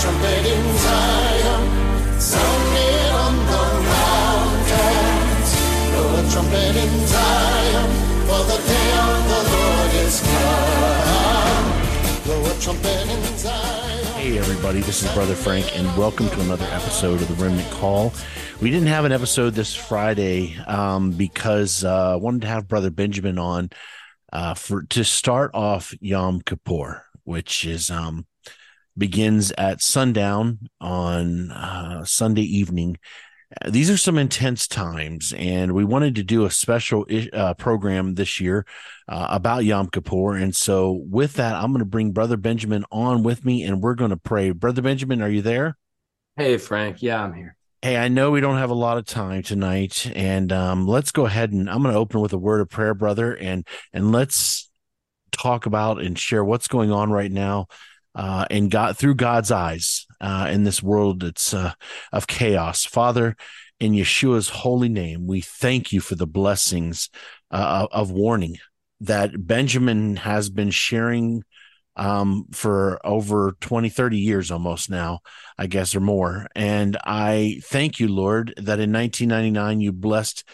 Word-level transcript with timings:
trumpet 0.00 0.46
in 0.46 0.78
Zion, 0.78 1.62
sound 2.18 2.76
it 2.78 3.12
on 3.12 3.36
the 3.36 3.64
mountains. 3.92 5.50
Blow 5.92 6.08
a 6.16 6.30
trumpet 6.32 6.74
in 6.74 7.06
Zion, 7.06 7.90
for 8.24 8.42
the 8.48 8.56
day 8.66 8.92
of 8.96 9.28
the 9.28 9.40
Lord 9.52 9.92
is 10.06 10.20
come. 10.24 11.66
Blow 12.24 12.40
a 12.50 12.54
trumpet 12.60 13.10
in 13.10 13.36
Zion. 13.36 14.04
Hey, 14.14 14.38
everybody, 14.38 14.80
this 14.80 15.02
is 15.02 15.12
Brother 15.12 15.34
Frank, 15.34 15.76
and 15.76 15.86
welcome 15.98 16.30
to 16.30 16.40
another 16.40 16.66
episode 16.70 17.20
of 17.20 17.28
the 17.28 17.34
Remnant 17.34 17.70
Call. 17.72 18.14
We 18.62 18.70
didn't 18.70 18.88
have 18.88 19.04
an 19.04 19.12
episode 19.12 19.52
this 19.52 19.74
Friday 19.74 20.56
um, 20.66 21.10
because 21.10 21.84
uh, 21.84 22.12
I 22.12 22.16
wanted 22.16 22.40
to 22.42 22.48
have 22.48 22.66
Brother 22.68 22.90
Benjamin 22.90 23.38
on 23.38 23.68
uh, 24.32 24.54
for 24.54 24.84
to 24.84 25.04
start 25.04 25.50
off 25.52 25.92
Yom 26.00 26.40
Kippur, 26.40 27.04
which 27.24 27.66
is 27.66 27.90
um, 27.90 28.24
begins 28.96 29.52
at 29.52 29.82
sundown 29.82 30.58
on 30.80 31.50
uh, 31.50 32.04
Sunday 32.04 32.42
evening. 32.42 32.96
These 33.68 33.90
are 33.90 33.96
some 33.96 34.16
intense 34.16 34.68
times, 34.68 35.32
and 35.36 35.72
we 35.72 35.84
wanted 35.84 36.14
to 36.14 36.22
do 36.22 36.44
a 36.44 36.50
special 36.50 37.04
uh, 37.32 37.54
program 37.54 38.14
this 38.14 38.40
year 38.40 38.64
uh, 39.08 39.26
about 39.28 39.64
Yom 39.64 39.88
Kippur. 39.88 40.36
And 40.36 40.54
so, 40.54 41.04
with 41.10 41.32
that, 41.34 41.56
I'm 41.56 41.72
going 41.72 41.80
to 41.80 41.84
bring 41.84 42.12
Brother 42.12 42.36
Benjamin 42.36 42.84
on 42.92 43.24
with 43.24 43.44
me, 43.44 43.64
and 43.64 43.82
we're 43.82 43.96
going 43.96 44.10
to 44.10 44.16
pray. 44.16 44.52
Brother 44.52 44.82
Benjamin, 44.82 45.20
are 45.20 45.28
you 45.28 45.42
there? 45.42 45.76
Hey, 46.36 46.58
Frank. 46.58 47.02
Yeah, 47.02 47.24
I'm 47.24 47.34
here. 47.34 47.56
Hey, 47.82 47.96
I 47.96 48.08
know 48.08 48.30
we 48.30 48.40
don't 48.40 48.58
have 48.58 48.70
a 48.70 48.74
lot 48.74 48.98
of 48.98 49.06
time 49.06 49.42
tonight, 49.42 50.10
and 50.14 50.52
um, 50.52 50.86
let's 50.86 51.10
go 51.10 51.26
ahead 51.26 51.50
and 51.50 51.68
I'm 51.68 51.82
going 51.82 51.94
to 51.94 51.98
open 51.98 52.20
with 52.20 52.32
a 52.32 52.38
word 52.38 52.60
of 52.60 52.68
prayer, 52.68 52.94
brother, 52.94 53.34
and 53.34 53.66
and 53.92 54.12
let's 54.12 54.70
talk 55.32 55.66
about 55.66 56.00
and 56.00 56.18
share 56.18 56.44
what's 56.44 56.68
going 56.68 56.92
on 56.92 57.10
right 57.10 57.32
now, 57.32 57.66
uh, 58.14 58.46
and 58.50 58.70
God 58.70 58.96
through 58.96 59.14
God's 59.14 59.50
eyes 59.50 60.06
uh, 60.20 60.48
in 60.50 60.64
this 60.64 60.82
world 60.82 61.20
that's 61.20 61.54
uh, 61.54 61.72
of 62.12 62.26
chaos. 62.26 62.84
Father, 62.84 63.36
in 63.78 63.92
Yeshua's 63.92 64.48
holy 64.48 64.88
name, 64.88 65.26
we 65.26 65.40
thank 65.40 65.92
you 65.92 66.00
for 66.00 66.14
the 66.14 66.26
blessings 66.26 67.08
uh, 67.50 67.86
of 67.90 68.10
warning 68.10 68.56
that 69.00 69.46
Benjamin 69.46 70.16
has 70.16 70.50
been 70.50 70.70
sharing 70.70 71.42
um, 71.96 72.46
for 72.52 73.04
over 73.04 73.56
20, 73.60 73.88
30 73.88 74.18
years 74.18 74.50
almost 74.50 74.90
now, 74.90 75.20
I 75.58 75.66
guess, 75.66 75.94
or 75.94 76.00
more. 76.00 76.46
And 76.54 76.96
I 77.04 77.60
thank 77.64 77.98
you, 78.00 78.08
Lord, 78.08 78.54
that 78.56 78.80
in 78.80 78.92
1999 78.92 79.80
you 79.80 79.92
blessed 79.92 80.44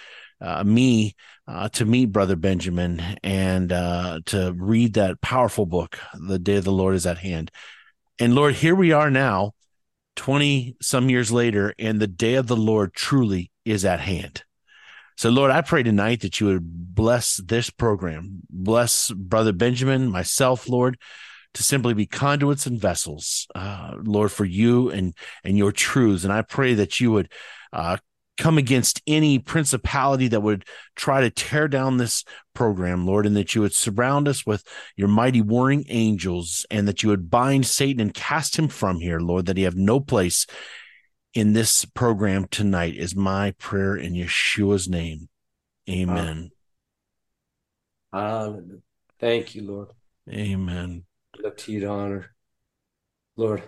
uh, 0.40 0.64
me 0.64 1.14
uh, 1.48 1.68
to 1.70 1.84
meet 1.84 2.06
Brother 2.06 2.36
Benjamin 2.36 3.00
and 3.22 3.72
uh, 3.72 4.20
to 4.26 4.52
read 4.56 4.94
that 4.94 5.20
powerful 5.20 5.66
book, 5.66 5.98
The 6.14 6.38
Day 6.38 6.56
of 6.56 6.64
the 6.64 6.72
Lord 6.72 6.94
is 6.94 7.06
at 7.06 7.18
Hand. 7.18 7.50
And 8.18 8.34
Lord, 8.34 8.54
here 8.54 8.74
we 8.74 8.92
are 8.92 9.10
now, 9.10 9.52
20 10.16 10.76
some 10.80 11.10
years 11.10 11.30
later, 11.30 11.74
and 11.78 12.00
the 12.00 12.06
day 12.06 12.34
of 12.34 12.46
the 12.46 12.56
Lord 12.56 12.94
truly 12.94 13.50
is 13.64 13.84
at 13.84 14.00
hand. 14.00 14.42
So, 15.18 15.30
Lord, 15.30 15.50
I 15.50 15.60
pray 15.60 15.82
tonight 15.82 16.22
that 16.22 16.40
you 16.40 16.46
would 16.46 16.94
bless 16.94 17.36
this 17.36 17.70
program, 17.70 18.42
bless 18.50 19.10
Brother 19.10 19.52
Benjamin, 19.52 20.08
myself, 20.08 20.68
Lord, 20.68 20.98
to 21.54 21.62
simply 21.62 21.94
be 21.94 22.06
conduits 22.06 22.66
and 22.66 22.78
vessels, 22.78 23.46
uh, 23.54 23.92
Lord, 24.02 24.30
for 24.30 24.44
you 24.44 24.90
and 24.90 25.14
and 25.42 25.56
your 25.56 25.72
truths. 25.72 26.24
And 26.24 26.32
I 26.32 26.42
pray 26.42 26.74
that 26.74 27.00
you 27.00 27.12
would 27.12 27.32
uh, 27.72 27.96
come 28.36 28.58
against 28.58 29.00
any 29.06 29.38
principality 29.38 30.28
that 30.28 30.42
would 30.42 30.64
try 30.94 31.20
to 31.22 31.30
tear 31.30 31.68
down 31.68 31.96
this 31.96 32.24
program, 32.54 33.06
Lord, 33.06 33.26
and 33.26 33.36
that 33.36 33.54
you 33.54 33.62
would 33.62 33.74
surround 33.74 34.28
us 34.28 34.44
with 34.44 34.62
your 34.96 35.08
mighty 35.08 35.40
warring 35.40 35.84
angels, 35.88 36.66
and 36.70 36.86
that 36.88 37.02
you 37.02 37.08
would 37.08 37.30
bind 37.30 37.66
Satan 37.66 38.00
and 38.00 38.14
cast 38.14 38.58
him 38.58 38.68
from 38.68 39.00
here, 39.00 39.20
Lord, 39.20 39.46
that 39.46 39.56
he 39.56 39.62
have 39.62 39.76
no 39.76 40.00
place 40.00 40.46
in 41.34 41.52
this 41.52 41.84
program 41.84 42.46
tonight. 42.50 42.96
Is 42.96 43.16
my 43.16 43.52
prayer 43.52 43.96
in 43.96 44.14
Yeshua's 44.14 44.88
name. 44.88 45.28
Amen. 45.88 46.50
Hallelujah. 48.12 48.80
Thank 49.20 49.54
you, 49.54 49.66
Lord. 49.66 49.88
Amen. 50.30 51.04
We 51.36 51.44
look 51.44 51.56
to 51.58 51.72
you 51.72 51.80
to 51.80 51.88
honor. 51.88 52.34
Lord, 53.36 53.62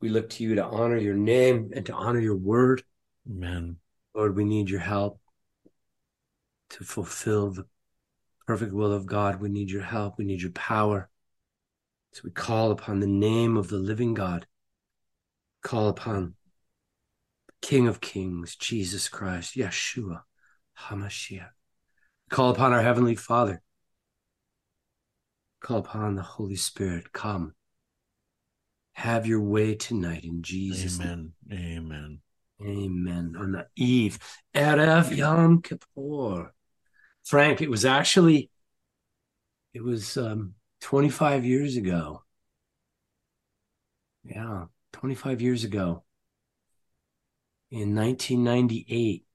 we 0.00 0.08
look 0.08 0.28
to 0.30 0.42
you 0.42 0.56
to 0.56 0.64
honor 0.64 0.96
your 0.96 1.14
name 1.14 1.70
and 1.74 1.86
to 1.86 1.92
honor 1.92 2.20
your 2.20 2.36
word. 2.36 2.82
Amen. 3.30 3.76
Lord, 4.14 4.36
we 4.36 4.44
need 4.44 4.70
your 4.70 4.80
help 4.80 5.20
to 6.70 6.84
fulfill 6.84 7.50
the 7.50 7.66
perfect 8.46 8.72
will 8.72 8.92
of 8.92 9.06
God. 9.06 9.40
We 9.40 9.48
need 9.48 9.70
your 9.70 9.82
help. 9.82 10.18
We 10.18 10.24
need 10.24 10.42
your 10.42 10.52
power. 10.52 11.08
So 12.12 12.22
we 12.24 12.30
call 12.30 12.70
upon 12.70 13.00
the 13.00 13.06
name 13.06 13.56
of 13.56 13.68
the 13.68 13.78
living 13.78 14.14
God. 14.14 14.46
Call 15.62 15.88
upon 15.88 16.34
the 17.48 17.54
King 17.66 17.88
of 17.88 18.00
Kings, 18.00 18.54
Jesus 18.54 19.08
Christ, 19.08 19.56
Yeshua, 19.56 20.22
HaMashiach. 20.78 21.50
Call 22.30 22.50
upon 22.50 22.72
our 22.72 22.82
Heavenly 22.82 23.16
Father. 23.16 23.62
Call 25.60 25.78
upon 25.78 26.14
the 26.14 26.22
Holy 26.22 26.56
Spirit. 26.56 27.12
Come. 27.12 27.54
Have 28.92 29.26
your 29.26 29.40
way 29.40 29.74
tonight 29.74 30.24
in 30.24 30.42
Jesus' 30.42 30.98
name. 30.98 31.32
Amen. 31.50 32.20
Amen. 32.64 33.34
On 33.38 33.52
the 33.52 33.66
eve, 33.76 34.18
Erev 34.54 35.14
Yom 35.14 35.60
Kippur. 35.60 36.54
Frank, 37.22 37.60
it 37.60 37.70
was 37.70 37.84
actually, 37.84 38.50
it 39.74 39.82
was 39.82 40.16
um, 40.16 40.54
25 40.80 41.44
years 41.44 41.76
ago. 41.76 42.22
Yeah, 44.24 44.66
25 44.92 45.42
years 45.42 45.64
ago. 45.64 46.04
In 47.70 47.94
1998, 47.94 49.26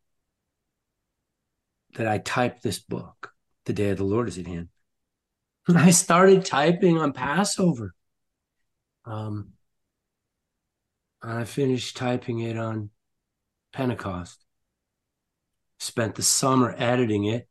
that 1.96 2.08
I 2.08 2.20
typed 2.20 2.64
this 2.64 2.80
book, 2.80 3.34
The 3.66 3.74
Day 3.74 3.90
of 3.90 3.98
the 3.98 4.04
Lord 4.04 4.28
is 4.28 4.38
at 4.38 4.48
Hand. 4.48 4.70
And 5.68 5.78
I 5.78 5.92
started 5.92 6.46
typing 6.46 6.98
on 6.98 7.14
Passover. 7.14 7.94
Um, 9.06 9.50
and 11.22 11.40
I 11.40 11.44
finished 11.44 11.98
typing 11.98 12.40
it 12.40 12.58
on 12.58 12.92
Pentecost. 13.72 14.44
Spent 15.80 16.16
the 16.16 16.24
summer 16.24 16.76
editing 16.78 17.26
it 17.26 17.48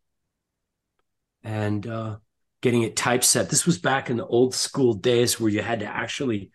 and 1.43 1.87
uh, 1.87 2.17
getting 2.61 2.83
it 2.83 2.97
typeset. 2.97 3.49
This 3.49 3.67
was 3.67 3.79
back 3.79 4.11
in 4.11 4.17
the 4.17 4.27
old 4.27 4.55
school 4.55 4.95
days 4.95 5.41
where 5.41 5.51
you 5.51 5.63
had 5.63 5.81
to 5.81 5.87
actually 5.87 6.51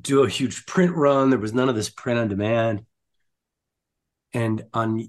do 0.00 0.24
a 0.24 0.28
huge 0.28 0.66
print 0.66 0.94
run. 0.94 1.30
There 1.30 1.38
was 1.38 1.54
none 1.54 1.68
of 1.68 1.76
this 1.76 1.90
print 1.90 2.18
on 2.18 2.28
demand. 2.28 2.86
And 4.32 4.64
on 4.74 5.08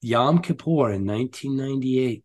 Yom 0.00 0.42
Kippur 0.42 0.90
in 0.90 1.06
1998, 1.06 2.24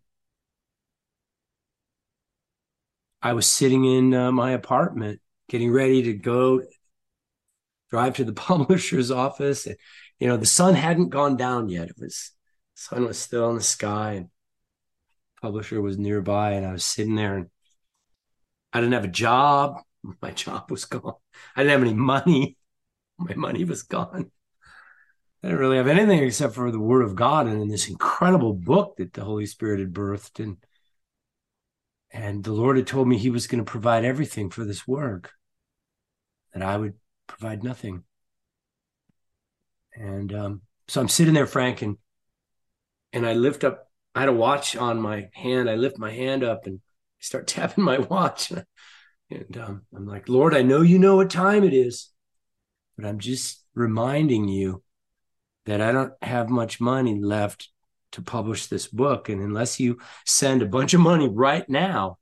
I 3.21 3.33
was 3.33 3.47
sitting 3.47 3.85
in 3.85 4.13
uh, 4.13 4.31
my 4.31 4.51
apartment 4.51 5.21
getting 5.47 5.71
ready 5.71 6.03
to 6.03 6.13
go 6.13 6.61
drive 7.89 8.15
to 8.15 8.25
the 8.25 8.33
publisher's 8.49 9.11
office. 9.11 9.65
And, 9.67 9.77
you 10.19 10.27
know, 10.27 10.37
the 10.37 10.45
sun 10.45 10.75
hadn't 10.75 11.09
gone 11.09 11.37
down 11.37 11.69
yet. 11.69 11.89
It 11.89 11.95
was, 11.99 12.31
sun 12.75 13.05
was 13.05 13.17
still 13.17 13.49
in 13.49 13.55
the 13.55 13.63
sky 13.63 14.13
and 14.13 14.29
publisher 15.41 15.81
was 15.81 15.97
nearby. 15.97 16.51
And 16.51 16.65
I 16.65 16.71
was 16.71 16.85
sitting 16.85 17.15
there 17.15 17.37
and 17.37 17.49
I 18.71 18.79
didn't 18.79 18.93
have 18.93 19.05
a 19.05 19.09
job. 19.09 19.81
My 20.21 20.31
job 20.31 20.71
was 20.71 20.85
gone. 20.85 21.15
I 21.55 21.63
didn't 21.63 21.79
have 21.79 21.87
any 21.87 21.93
money. 21.93 22.57
My 23.17 23.35
money 23.35 23.63
was 23.63 23.83
gone. 23.83 24.31
I 25.43 25.47
didn't 25.47 25.59
really 25.59 25.77
have 25.77 25.87
anything 25.87 26.23
except 26.23 26.55
for 26.55 26.71
the 26.71 26.79
word 26.79 27.03
of 27.03 27.15
God 27.15 27.47
and 27.47 27.61
in 27.61 27.67
this 27.67 27.89
incredible 27.89 28.53
book 28.53 28.95
that 28.97 29.13
the 29.13 29.25
Holy 29.25 29.45
Spirit 29.45 29.79
had 29.81 29.93
birthed. 29.93 30.41
And 30.41 30.57
and 32.13 32.43
the 32.43 32.53
Lord 32.53 32.77
had 32.77 32.87
told 32.87 33.07
me 33.07 33.17
he 33.17 33.31
was 33.31 33.47
going 33.47 33.63
to 33.63 33.69
provide 33.69 34.05
everything 34.05 34.51
for 34.51 34.63
this 34.63 34.87
work, 34.87 35.33
that 36.53 36.61
I 36.61 36.77
would 36.77 36.93
provide 37.25 37.63
nothing. 37.63 38.03
And 39.95 40.33
um, 40.33 40.61
so 40.87 41.01
I'm 41.01 41.09
sitting 41.09 41.33
there, 41.33 41.47
Frank, 41.47 41.81
and 41.81 41.97
and 43.11 43.25
I 43.25 43.33
lift 43.33 43.63
up. 43.63 43.87
I 44.15 44.21
had 44.21 44.29
a 44.29 44.33
watch 44.33 44.75
on 44.75 45.01
my 45.01 45.29
hand. 45.33 45.69
I 45.69 45.75
lift 45.75 45.97
my 45.97 46.11
hand 46.11 46.43
up 46.43 46.65
and 46.65 46.81
start 47.19 47.47
tapping 47.47 47.83
my 47.83 47.99
watch, 47.99 48.51
and 49.29 49.57
um, 49.57 49.81
I'm 49.95 50.07
like, 50.07 50.29
Lord, 50.29 50.53
I 50.53 50.61
know 50.61 50.81
you 50.81 50.99
know 50.99 51.17
what 51.17 51.29
time 51.29 51.63
it 51.63 51.73
is, 51.73 52.09
but 52.97 53.05
I'm 53.05 53.19
just 53.19 53.63
reminding 53.75 54.47
you 54.47 54.83
that 55.65 55.81
I 55.81 55.91
don't 55.91 56.13
have 56.21 56.49
much 56.49 56.81
money 56.81 57.19
left 57.19 57.69
to 58.13 58.21
publish 58.21 58.67
this 58.67 58.87
book, 58.87 59.29
and 59.29 59.41
unless 59.41 59.79
you 59.79 59.99
send 60.25 60.61
a 60.61 60.67
bunch 60.67 60.93
of 60.93 61.01
money 61.01 61.27
right 61.27 61.67
now, 61.69 62.17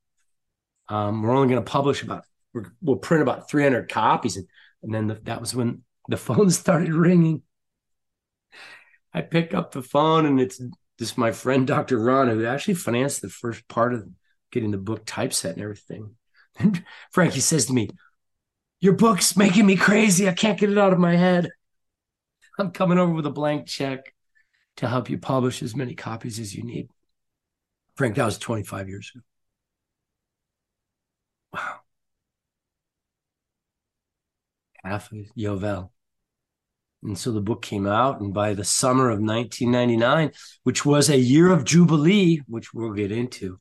um, 0.89 1.23
we're 1.23 1.35
only 1.35 1.49
going 1.49 1.63
to 1.63 1.71
publish 1.71 2.03
about 2.03 2.25
we're, 2.53 2.73
we'll 2.81 2.97
print 2.97 3.21
about 3.21 3.49
300 3.49 3.89
copies, 3.89 4.37
and 4.37 4.47
and 4.83 4.93
then 4.93 5.07
the, 5.07 5.15
that 5.23 5.39
was 5.39 5.55
when 5.55 5.83
the 6.07 6.17
phone 6.27 6.49
started 6.49 6.93
ringing. 6.93 7.43
I 9.13 9.21
pick 9.21 9.53
up 9.53 9.71
the 9.71 9.81
phone, 9.81 10.25
and 10.25 10.39
it's 10.39 10.61
this 10.97 11.17
my 11.17 11.31
friend 11.31 11.67
Dr. 11.67 11.97
Ron, 11.97 12.29
who 12.29 12.45
actually 12.45 12.75
financed 12.75 13.21
the 13.21 13.29
first 13.29 13.67
part 13.67 13.93
of 13.93 14.07
getting 14.51 14.71
the 14.71 14.77
book 14.77 15.05
typeset 15.05 15.53
and 15.53 15.63
everything. 15.63 16.15
And 16.59 16.83
Frankie 17.11 17.39
says 17.39 17.65
to 17.67 17.73
me, 17.73 17.89
Your 18.79 18.93
book's 18.93 19.37
making 19.37 19.65
me 19.65 19.75
crazy. 19.77 20.27
I 20.27 20.33
can't 20.33 20.59
get 20.59 20.69
it 20.69 20.77
out 20.77 20.93
of 20.93 20.99
my 20.99 21.15
head. 21.15 21.49
I'm 22.59 22.71
coming 22.71 22.97
over 22.97 23.13
with 23.13 23.25
a 23.25 23.31
blank 23.31 23.67
check 23.67 24.13
to 24.77 24.87
help 24.87 25.09
you 25.09 25.17
publish 25.17 25.63
as 25.63 25.75
many 25.75 25.95
copies 25.95 26.39
as 26.39 26.53
you 26.53 26.63
need. 26.63 26.89
Frank, 27.95 28.15
that 28.15 28.25
was 28.25 28.37
25 28.37 28.89
years 28.89 29.11
ago. 29.13 29.23
Wow. 31.53 31.81
Half 34.83 35.11
of 35.11 35.19
Yovel. 35.37 35.91
And 37.03 37.17
so 37.17 37.31
the 37.31 37.41
book 37.41 37.63
came 37.63 37.87
out, 37.87 38.21
and 38.21 38.33
by 38.33 38.53
the 38.53 38.63
summer 38.63 39.09
of 39.09 39.19
1999, 39.21 40.31
which 40.63 40.85
was 40.85 41.09
a 41.09 41.17
year 41.17 41.51
of 41.51 41.65
Jubilee, 41.65 42.41
which 42.47 42.73
we'll 42.73 42.93
get 42.93 43.11
into, 43.11 43.59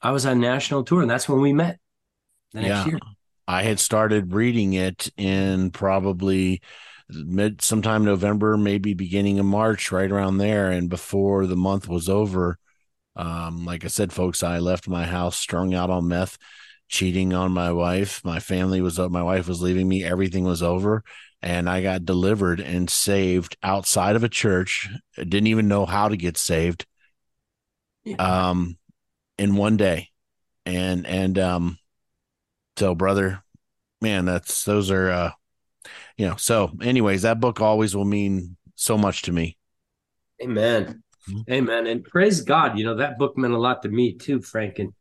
I 0.00 0.10
was 0.10 0.26
on 0.26 0.40
national 0.40 0.84
tour, 0.84 1.00
and 1.02 1.10
that's 1.10 1.28
when 1.28 1.40
we 1.40 1.52
met 1.52 1.78
the 2.52 2.60
next 2.62 2.68
Yeah. 2.68 2.86
year. 2.86 3.00
I 3.48 3.62
had 3.62 3.80
started 3.80 4.32
reading 4.32 4.74
it 4.74 5.10
in 5.16 5.70
probably 5.72 6.62
mid 7.08 7.60
sometime 7.60 8.04
November, 8.04 8.56
maybe 8.56 8.94
beginning 8.94 9.38
of 9.38 9.46
March, 9.46 9.90
right 9.92 10.10
around 10.10 10.38
there. 10.38 10.70
And 10.70 10.88
before 10.88 11.46
the 11.46 11.56
month 11.56 11.88
was 11.88 12.08
over, 12.08 12.58
um, 13.16 13.66
like 13.66 13.84
I 13.84 13.88
said, 13.88 14.12
folks, 14.12 14.42
I 14.42 14.58
left 14.60 14.88
my 14.88 15.06
house 15.06 15.36
strung 15.36 15.74
out 15.74 15.90
on 15.90 16.08
meth, 16.08 16.38
cheating 16.92 17.32
on 17.32 17.50
my 17.50 17.72
wife. 17.72 18.22
My 18.24 18.38
family 18.38 18.80
was 18.82 18.98
up, 18.98 19.10
my 19.10 19.22
wife 19.22 19.48
was 19.48 19.62
leaving 19.62 19.88
me, 19.88 20.04
everything 20.04 20.44
was 20.44 20.62
over. 20.62 21.02
And 21.40 21.68
I 21.68 21.82
got 21.82 22.04
delivered 22.04 22.60
and 22.60 22.88
saved 22.88 23.56
outside 23.64 24.14
of 24.14 24.22
a 24.22 24.28
church. 24.28 24.88
I 25.18 25.24
didn't 25.24 25.48
even 25.48 25.66
know 25.66 25.86
how 25.86 26.08
to 26.08 26.16
get 26.16 26.36
saved. 26.36 26.86
Um, 28.18 28.78
in 29.38 29.56
one 29.56 29.76
day. 29.76 30.10
And 30.64 31.06
and 31.06 31.38
um 31.38 31.78
so, 32.76 32.94
brother, 32.94 33.42
man, 34.00 34.24
that's 34.24 34.64
those 34.64 34.90
are 34.90 35.10
uh 35.10 35.30
you 36.16 36.28
know, 36.28 36.36
so 36.36 36.70
anyways, 36.82 37.22
that 37.22 37.40
book 37.40 37.60
always 37.60 37.96
will 37.96 38.04
mean 38.04 38.56
so 38.76 38.96
much 38.96 39.22
to 39.22 39.32
me. 39.32 39.56
Amen. 40.42 41.02
Mhm. 41.28 41.44
Amen. 41.50 41.86
And 41.86 42.04
praise 42.04 42.42
God, 42.42 42.78
you 42.78 42.84
know, 42.84 42.96
that 42.96 43.18
book 43.18 43.36
meant 43.36 43.54
a 43.54 43.58
lot 43.58 43.82
to 43.82 43.88
me 43.88 44.14
too, 44.14 44.40
Frank. 44.40 44.78
And, 44.78 44.92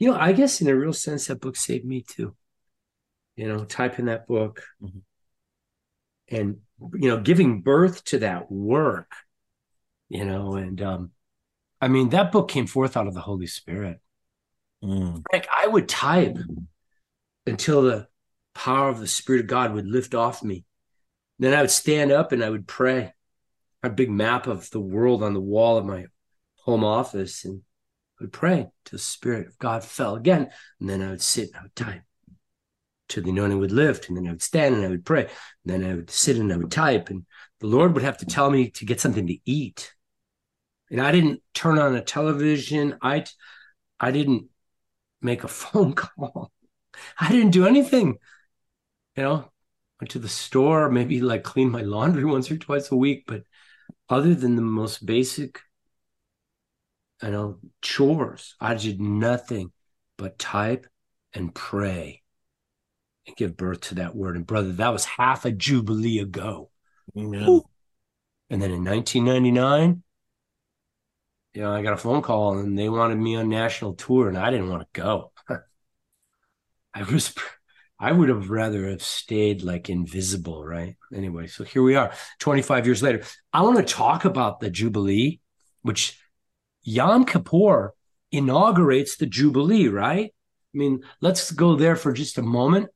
you 0.00 0.10
know, 0.10 0.16
I 0.18 0.32
guess 0.32 0.60
in 0.60 0.66
a 0.66 0.74
real 0.74 0.94
sense, 0.94 1.26
that 1.26 1.40
book 1.40 1.54
saved 1.56 1.84
me 1.84 2.00
too. 2.00 2.34
You 3.36 3.48
know, 3.48 3.64
typing 3.64 4.06
that 4.06 4.26
book 4.26 4.64
Mhm. 4.82 5.02
and, 6.28 6.60
you 6.94 7.08
know, 7.08 7.20
giving 7.20 7.60
birth 7.60 8.02
to 8.04 8.18
that 8.20 8.50
work, 8.50 9.12
you 10.08 10.24
know, 10.24 10.54
and, 10.54 10.80
um, 10.80 11.12
I 11.80 11.88
mean, 11.88 12.08
that 12.10 12.32
book 12.32 12.48
came 12.48 12.66
forth 12.66 12.96
out 12.96 13.06
of 13.06 13.14
the 13.14 13.20
Holy 13.20 13.46
Spirit. 13.46 14.00
Mm, 14.82 15.22
Frank, 15.28 15.46
I 15.54 15.66
would 15.66 15.88
type 15.88 16.36
until 17.46 17.82
the 17.82 18.08
power 18.54 18.88
of 18.88 19.00
the 19.00 19.06
Spirit 19.06 19.42
of 19.42 19.46
God 19.46 19.74
would 19.74 19.86
lift 19.86 20.14
off 20.14 20.42
me. 20.42 20.64
Then 21.38 21.54
I 21.54 21.60
would 21.60 21.70
stand 21.70 22.10
up 22.10 22.32
and 22.32 22.42
I 22.42 22.50
would 22.50 22.66
pray. 22.66 23.12
A 23.82 23.88
big 23.88 24.10
map 24.10 24.46
of 24.46 24.70
the 24.70 24.80
world 24.80 25.22
on 25.22 25.32
the 25.32 25.40
wall 25.40 25.78
of 25.78 25.86
my 25.86 26.06
home 26.64 26.84
office 26.84 27.44
and 27.46 27.62
I 28.20 28.24
would 28.24 28.32
pray 28.32 28.68
till 28.84 28.96
the 28.96 28.98
Spirit 28.98 29.46
of 29.46 29.58
God 29.58 29.82
fell 29.82 30.14
again. 30.14 30.50
And 30.78 30.88
then 30.88 31.02
I 31.02 31.10
would 31.10 31.22
sit 31.22 31.48
and 31.48 31.56
I 31.56 31.62
would 31.62 31.76
type 31.76 32.02
till 33.08 33.22
the 33.22 33.30
anointing 33.30 33.58
would 33.58 33.72
lift. 33.72 34.08
And 34.08 34.16
then 34.16 34.26
I 34.26 34.30
would 34.30 34.42
stand 34.42 34.74
and 34.74 34.84
I 34.84 34.88
would 34.88 35.04
pray. 35.04 35.22
And 35.22 35.30
then 35.64 35.84
I 35.84 35.94
would 35.94 36.10
sit 36.10 36.36
and 36.36 36.52
I 36.52 36.56
would 36.56 36.70
type. 36.70 37.08
And 37.08 37.24
the 37.60 37.66
Lord 37.66 37.94
would 37.94 38.02
have 38.02 38.18
to 38.18 38.26
tell 38.26 38.50
me 38.50 38.70
to 38.70 38.84
get 38.84 39.00
something 39.00 39.26
to 39.26 39.38
eat. 39.44 39.94
And 40.90 41.00
I 41.00 41.12
didn't 41.12 41.42
turn 41.54 41.78
on 41.78 41.94
a 41.94 42.02
television. 42.02 42.98
I 43.00 43.24
I 43.98 44.10
didn't 44.10 44.48
make 45.22 45.44
a 45.44 45.48
phone 45.60 45.94
call. 45.94 46.52
I 47.18 47.30
didn't 47.30 47.52
do 47.52 47.66
anything. 47.66 48.18
You 49.16 49.22
know, 49.22 49.50
went 50.00 50.10
to 50.10 50.18
the 50.18 50.28
store, 50.28 50.90
maybe 50.90 51.20
like 51.20 51.42
clean 51.42 51.70
my 51.70 51.82
laundry 51.82 52.24
once 52.26 52.50
or 52.50 52.58
twice 52.58 52.90
a 52.90 52.96
week, 52.96 53.24
but 53.26 53.44
other 54.08 54.34
than 54.34 54.56
the 54.56 54.62
most 54.62 55.06
basic, 55.06 55.60
you 57.22 57.30
know, 57.30 57.58
chores, 57.82 58.54
I 58.60 58.74
did 58.74 59.00
nothing 59.00 59.72
but 60.16 60.38
type 60.38 60.86
and 61.32 61.54
pray 61.54 62.22
and 63.26 63.36
give 63.36 63.56
birth 63.56 63.80
to 63.80 63.96
that 63.96 64.14
word. 64.14 64.36
And 64.36 64.46
brother, 64.46 64.72
that 64.72 64.92
was 64.92 65.04
half 65.04 65.44
a 65.44 65.52
jubilee 65.52 66.18
ago. 66.18 66.70
amen. 67.16 67.62
And 68.50 68.60
then 68.60 68.70
in 68.70 68.84
1999, 68.84 70.02
you 71.54 71.62
know, 71.62 71.72
I 71.72 71.82
got 71.82 71.94
a 71.94 71.96
phone 71.96 72.22
call 72.22 72.58
and 72.58 72.78
they 72.78 72.88
wanted 72.88 73.16
me 73.16 73.36
on 73.36 73.48
national 73.48 73.94
tour, 73.94 74.28
and 74.28 74.38
I 74.38 74.50
didn't 74.50 74.70
want 74.70 74.82
to 74.82 75.00
go. 75.00 75.32
I 76.94 77.02
was, 77.02 77.34
I 77.98 78.12
would 78.12 78.28
have 78.28 78.50
rather 78.50 78.88
have 78.88 79.02
stayed 79.02 79.62
like 79.62 79.90
invisible, 79.90 80.64
right? 80.64 80.96
Anyway, 81.14 81.48
so 81.48 81.64
here 81.64 81.82
we 81.82 81.96
are, 81.96 82.12
25 82.38 82.86
years 82.86 83.02
later. 83.02 83.22
I 83.52 83.62
want 83.62 83.78
to 83.78 83.94
talk 83.94 84.24
about 84.24 84.60
the 84.60 84.70
Jubilee, 84.70 85.40
which 85.82 86.19
Yom 86.82 87.24
Kippur 87.24 87.94
inaugurates 88.32 89.16
the 89.16 89.26
Jubilee, 89.26 89.88
right? 89.88 90.32
I 90.74 90.78
mean, 90.78 91.02
let's 91.20 91.50
go 91.50 91.76
there 91.76 91.96
for 91.96 92.12
just 92.12 92.38
a 92.38 92.42
moment. 92.42 92.88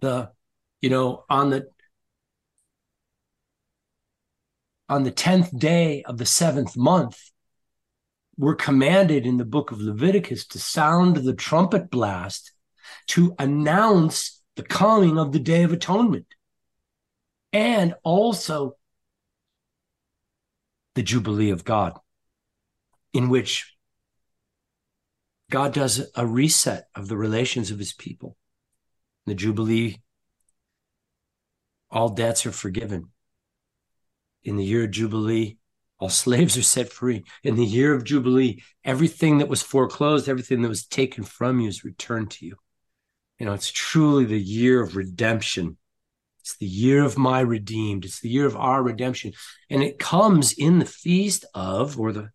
The, 0.00 0.30
you 0.80 0.90
know, 0.90 1.24
on 1.28 1.50
the 1.50 1.68
on 4.88 5.04
the 5.04 5.12
10th 5.12 5.56
day 5.58 6.02
of 6.04 6.16
the 6.16 6.26
seventh 6.26 6.76
month, 6.76 7.30
we're 8.38 8.54
commanded 8.54 9.26
in 9.26 9.36
the 9.36 9.44
book 9.44 9.70
of 9.70 9.80
Leviticus 9.80 10.46
to 10.46 10.58
sound 10.58 11.16
the 11.16 11.34
trumpet 11.34 11.90
blast 11.90 12.52
to 13.08 13.34
announce 13.38 14.40
the 14.56 14.62
coming 14.62 15.18
of 15.18 15.32
the 15.32 15.38
Day 15.38 15.62
of 15.62 15.72
Atonement 15.72 16.26
and 17.52 17.94
also 18.02 18.76
the 20.94 21.02
Jubilee 21.02 21.50
of 21.50 21.64
God, 21.64 21.98
in 23.12 23.28
which 23.28 23.74
God 25.50 25.72
does 25.72 26.10
a 26.14 26.26
reset 26.26 26.88
of 26.94 27.08
the 27.08 27.16
relations 27.16 27.70
of 27.70 27.78
his 27.78 27.92
people. 27.92 28.36
The 29.26 29.34
Jubilee, 29.34 30.02
all 31.90 32.10
debts 32.10 32.44
are 32.46 32.52
forgiven. 32.52 33.10
In 34.42 34.56
the 34.56 34.64
year 34.64 34.84
of 34.84 34.90
Jubilee, 34.90 35.58
all 35.98 36.08
slaves 36.10 36.56
are 36.56 36.62
set 36.62 36.92
free. 36.92 37.24
In 37.42 37.56
the 37.56 37.64
year 37.64 37.94
of 37.94 38.04
Jubilee, 38.04 38.62
everything 38.84 39.38
that 39.38 39.48
was 39.48 39.62
foreclosed, 39.62 40.28
everything 40.28 40.62
that 40.62 40.68
was 40.68 40.86
taken 40.86 41.24
from 41.24 41.60
you 41.60 41.68
is 41.68 41.84
returned 41.84 42.30
to 42.32 42.46
you. 42.46 42.56
You 43.38 43.46
know, 43.46 43.52
it's 43.52 43.70
truly 43.70 44.24
the 44.24 44.40
year 44.40 44.82
of 44.82 44.96
redemption. 44.96 45.78
It's 46.40 46.56
the 46.56 46.66
year 46.66 47.04
of 47.04 47.16
my 47.16 47.40
redeemed. 47.40 48.04
It's 48.04 48.20
the 48.20 48.28
year 48.28 48.46
of 48.46 48.56
our 48.56 48.82
redemption. 48.82 49.32
And 49.70 49.82
it 49.82 49.98
comes 49.98 50.52
in 50.52 50.78
the 50.78 50.84
feast 50.84 51.44
of, 51.54 51.98
or 51.98 52.12
the 52.12 52.30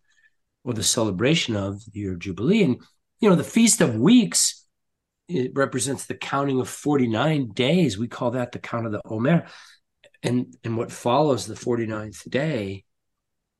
or 0.63 0.74
the 0.74 0.84
celebration 0.84 1.55
of 1.55 1.84
the 1.91 2.00
year 2.00 2.13
of 2.13 2.20
Jubilee. 2.20 2.63
And 2.63 2.82
you 3.20 3.29
know, 3.29 3.36
the 3.36 3.43
Feast 3.43 3.82
of 3.82 3.96
Weeks, 3.96 4.65
it 5.27 5.51
represents 5.55 6.05
the 6.05 6.15
counting 6.15 6.60
of 6.60 6.70
49 6.70 7.51
days. 7.51 7.98
We 7.98 8.08
call 8.08 8.32
that 8.32 8.51
the 8.51 8.60
count 8.60 8.86
of 8.86 8.91
the 8.91 9.01
Omer. 9.05 9.46
And 10.22 10.55
and 10.63 10.77
what 10.77 10.91
follows 10.91 11.46
the 11.46 11.53
49th 11.53 12.29
day, 12.29 12.86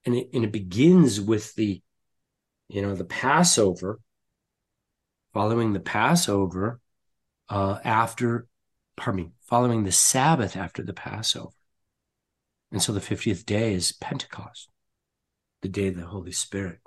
and 0.06 0.16
it, 0.16 0.30
and 0.34 0.46
it 0.46 0.52
begins 0.54 1.20
with 1.20 1.54
the, 1.56 1.82
you 2.70 2.82
know, 2.82 2.96
the 2.96 3.04
Passover, 3.04 4.00
following 5.34 5.74
the 5.74 5.82
Passover, 5.82 6.80
uh, 7.50 7.80
after, 7.84 8.48
pardon 8.96 9.26
me, 9.26 9.32
following 9.42 9.84
the 9.84 9.92
Sabbath 9.92 10.56
after 10.56 10.84
the 10.84 10.94
Passover. 10.94 11.52
And 12.72 12.82
so 12.82 12.94
the 12.94 13.02
50th 13.02 13.46
day 13.46 13.74
is 13.74 13.92
Pentecost, 13.92 14.70
the 15.62 15.68
day 15.68 15.88
of 15.88 15.98
the 15.98 16.06
Holy 16.06 16.32
Spirit 16.32 16.80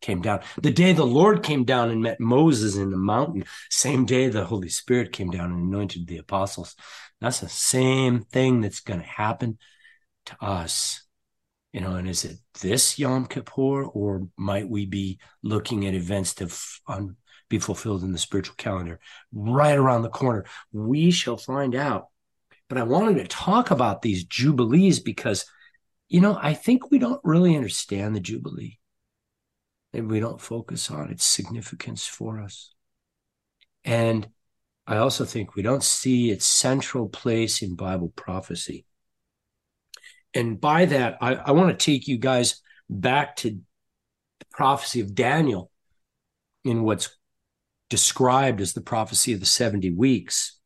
came 0.00 0.20
down. 0.20 0.40
The 0.60 0.70
day 0.70 0.92
the 0.92 1.04
Lord 1.04 1.42
came 1.42 1.64
down 1.64 1.90
and 1.90 2.02
met 2.02 2.20
Moses 2.20 2.76
in 2.76 2.90
the 2.90 2.96
mountain, 2.96 3.44
same 3.70 4.04
day 4.04 4.28
the 4.28 4.44
Holy 4.44 4.68
Spirit 4.68 5.12
came 5.12 5.30
down 5.30 5.52
and 5.52 5.72
anointed 5.72 6.06
the 6.06 6.18
apostles. 6.18 6.74
That's 7.20 7.40
the 7.40 7.48
same 7.48 8.22
thing 8.22 8.60
that's 8.60 8.80
going 8.80 9.00
to 9.00 9.06
happen 9.06 9.58
to 10.26 10.36
us. 10.40 11.02
You 11.72 11.80
know, 11.80 11.94
and 11.94 12.08
is 12.08 12.24
it 12.24 12.38
this 12.60 12.98
Yom 12.98 13.26
Kippur, 13.26 13.84
or 13.84 14.26
might 14.36 14.68
we 14.68 14.86
be 14.86 15.20
looking 15.42 15.86
at 15.86 15.94
events 15.94 16.34
to 16.34 16.46
f- 16.46 16.80
un- 16.88 17.16
be 17.48 17.60
fulfilled 17.60 18.02
in 18.02 18.10
the 18.10 18.18
spiritual 18.18 18.56
calendar 18.56 18.98
right 19.32 19.78
around 19.78 20.02
the 20.02 20.08
corner? 20.08 20.46
We 20.72 21.12
shall 21.12 21.36
find 21.36 21.76
out. 21.76 22.08
But 22.68 22.78
I 22.78 22.82
wanted 22.82 23.18
to 23.18 23.28
talk 23.28 23.70
about 23.70 24.02
these 24.02 24.24
jubilees 24.24 24.98
because, 24.98 25.44
you 26.08 26.20
know, 26.20 26.36
I 26.40 26.54
think 26.54 26.90
we 26.90 26.98
don't 26.98 27.20
really 27.22 27.54
understand 27.54 28.16
the 28.16 28.20
jubilee 28.20 28.79
and 29.92 30.08
we 30.08 30.20
don't 30.20 30.40
focus 30.40 30.90
on 30.90 31.10
its 31.10 31.24
significance 31.24 32.06
for 32.06 32.40
us. 32.40 32.72
And 33.84 34.28
I 34.86 34.98
also 34.98 35.24
think 35.24 35.54
we 35.54 35.62
don't 35.62 35.82
see 35.82 36.30
its 36.30 36.46
central 36.46 37.08
place 37.08 37.62
in 37.62 37.76
Bible 37.76 38.12
prophecy. 38.14 38.84
And 40.34 40.60
by 40.60 40.84
that, 40.86 41.18
I, 41.20 41.34
I 41.34 41.50
want 41.52 41.76
to 41.76 41.84
take 41.84 42.06
you 42.06 42.18
guys 42.18 42.60
back 42.88 43.36
to 43.36 43.50
the 43.50 44.46
prophecy 44.50 45.00
of 45.00 45.14
Daniel 45.14 45.70
in 46.64 46.82
what's 46.82 47.16
described 47.88 48.60
as 48.60 48.72
the 48.72 48.80
prophecy 48.80 49.32
of 49.32 49.40
the 49.40 49.46
70 49.46 49.90
weeks. 49.90 50.58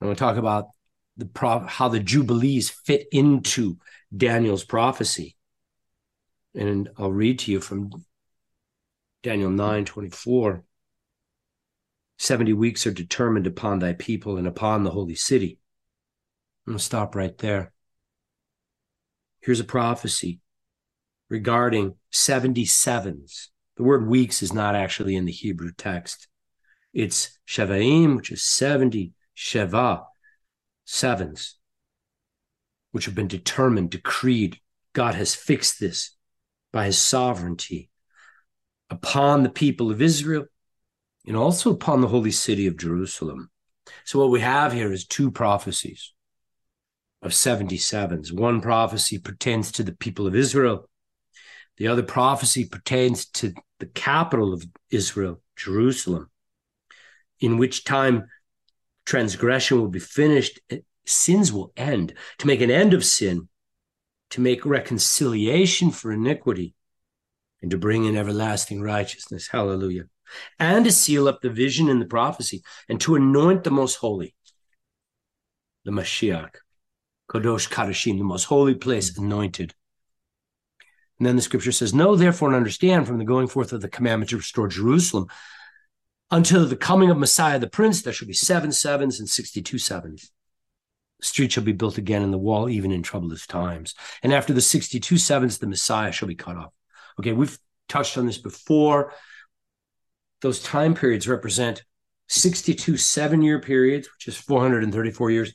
I 0.00 0.06
want 0.06 0.18
to 0.18 0.24
talk 0.24 0.36
about 0.36 0.68
the 1.16 1.26
pro- 1.26 1.66
how 1.66 1.88
the 1.88 2.00
jubilees 2.00 2.70
fit 2.70 3.06
into 3.12 3.78
Daniel's 4.14 4.64
prophecy. 4.64 5.36
And 6.54 6.88
I'll 6.96 7.12
read 7.12 7.40
to 7.40 7.52
you 7.52 7.60
from 7.60 7.90
Daniel 9.24 9.50
9 9.50 9.86
24. 9.86 10.64
70 12.18 12.52
weeks 12.52 12.86
are 12.86 12.92
determined 12.92 13.46
upon 13.46 13.78
thy 13.78 13.94
people 13.94 14.36
and 14.36 14.46
upon 14.46 14.84
the 14.84 14.90
holy 14.90 15.14
city. 15.14 15.58
I'm 16.66 16.72
going 16.72 16.78
to 16.78 16.84
stop 16.84 17.14
right 17.14 17.36
there. 17.38 17.72
Here's 19.40 19.60
a 19.60 19.64
prophecy 19.64 20.40
regarding 21.30 21.94
77s. 22.12 23.48
The 23.76 23.82
word 23.82 24.06
weeks 24.06 24.42
is 24.42 24.52
not 24.52 24.76
actually 24.76 25.16
in 25.16 25.24
the 25.24 25.32
Hebrew 25.32 25.72
text. 25.72 26.28
It's 26.92 27.38
Shevaim, 27.48 28.16
which 28.16 28.30
is 28.30 28.44
70, 28.44 29.14
Sheva, 29.34 30.04
sevens, 30.84 31.56
which 32.92 33.06
have 33.06 33.14
been 33.14 33.28
determined, 33.28 33.90
decreed. 33.90 34.60
God 34.92 35.14
has 35.14 35.34
fixed 35.34 35.80
this 35.80 36.14
by 36.72 36.84
his 36.84 36.98
sovereignty 36.98 37.90
upon 38.94 39.42
the 39.42 39.50
people 39.50 39.90
of 39.90 40.00
Israel 40.00 40.44
and 41.26 41.36
also 41.36 41.72
upon 41.72 42.00
the 42.00 42.08
holy 42.08 42.30
city 42.30 42.66
of 42.66 42.76
Jerusalem. 42.76 43.50
So, 44.04 44.18
what 44.18 44.30
we 44.30 44.40
have 44.40 44.72
here 44.72 44.92
is 44.92 45.06
two 45.06 45.30
prophecies 45.30 46.12
of 47.22 47.32
77s. 47.32 48.32
One 48.32 48.60
prophecy 48.60 49.18
pertains 49.18 49.72
to 49.72 49.82
the 49.82 49.94
people 49.94 50.26
of 50.26 50.34
Israel, 50.34 50.88
the 51.76 51.88
other 51.88 52.02
prophecy 52.02 52.66
pertains 52.66 53.26
to 53.26 53.52
the 53.80 53.86
capital 53.86 54.52
of 54.52 54.64
Israel, 54.90 55.40
Jerusalem, 55.56 56.30
in 57.40 57.58
which 57.58 57.84
time 57.84 58.24
transgression 59.04 59.80
will 59.80 59.88
be 59.88 59.98
finished, 59.98 60.60
sins 61.06 61.52
will 61.52 61.72
end, 61.76 62.14
to 62.38 62.46
make 62.46 62.60
an 62.60 62.70
end 62.70 62.94
of 62.94 63.04
sin, 63.04 63.48
to 64.30 64.40
make 64.40 64.64
reconciliation 64.64 65.90
for 65.90 66.12
iniquity, 66.12 66.74
and 67.64 67.70
to 67.70 67.78
bring 67.78 68.04
in 68.04 68.14
everlasting 68.14 68.82
righteousness. 68.82 69.48
Hallelujah. 69.48 70.04
And 70.58 70.84
to 70.84 70.92
seal 70.92 71.26
up 71.26 71.40
the 71.40 71.48
vision 71.48 71.88
and 71.88 71.98
the 71.98 72.04
prophecy, 72.04 72.62
and 72.90 73.00
to 73.00 73.14
anoint 73.14 73.64
the 73.64 73.70
most 73.70 73.94
holy, 73.94 74.34
the 75.86 75.90
Mashiach, 75.90 76.56
Kadosh 77.30 77.70
Kadashim, 77.70 78.18
the 78.18 78.24
most 78.24 78.44
holy 78.44 78.74
place, 78.74 79.10
mm-hmm. 79.10 79.24
anointed. 79.24 79.74
And 81.18 81.26
then 81.26 81.36
the 81.36 81.42
scripture 81.42 81.72
says, 81.72 81.94
Know 81.94 82.16
therefore 82.16 82.48
and 82.48 82.56
understand 82.56 83.06
from 83.06 83.16
the 83.16 83.24
going 83.24 83.46
forth 83.46 83.72
of 83.72 83.80
the 83.80 83.88
commandment 83.88 84.28
to 84.28 84.36
restore 84.36 84.68
Jerusalem 84.68 85.28
until 86.30 86.66
the 86.66 86.76
coming 86.76 87.10
of 87.10 87.16
Messiah 87.16 87.58
the 87.58 87.66
Prince, 87.66 88.02
there 88.02 88.12
shall 88.12 88.28
be 88.28 88.34
seven 88.34 88.72
sevens 88.72 89.20
and 89.20 89.28
62 89.28 89.78
sevens. 89.78 90.32
The 91.20 91.26
street 91.26 91.52
shall 91.52 91.64
be 91.64 91.72
built 91.72 91.96
again 91.96 92.20
in 92.20 92.30
the 92.30 92.36
wall, 92.36 92.68
even 92.68 92.92
in 92.92 93.02
troublous 93.02 93.46
times. 93.46 93.94
And 94.22 94.34
after 94.34 94.52
the 94.52 94.60
62 94.60 95.16
sevens, 95.16 95.56
the 95.56 95.66
Messiah 95.66 96.12
shall 96.12 96.28
be 96.28 96.34
cut 96.34 96.58
off. 96.58 96.74
Okay, 97.18 97.32
we've 97.32 97.58
touched 97.88 98.18
on 98.18 98.26
this 98.26 98.38
before. 98.38 99.12
Those 100.40 100.62
time 100.62 100.94
periods 100.94 101.28
represent 101.28 101.84
62 102.28 102.96
seven 102.96 103.42
year 103.42 103.60
periods, 103.60 104.08
which 104.12 104.28
is 104.28 104.36
434 104.36 105.30
years, 105.30 105.52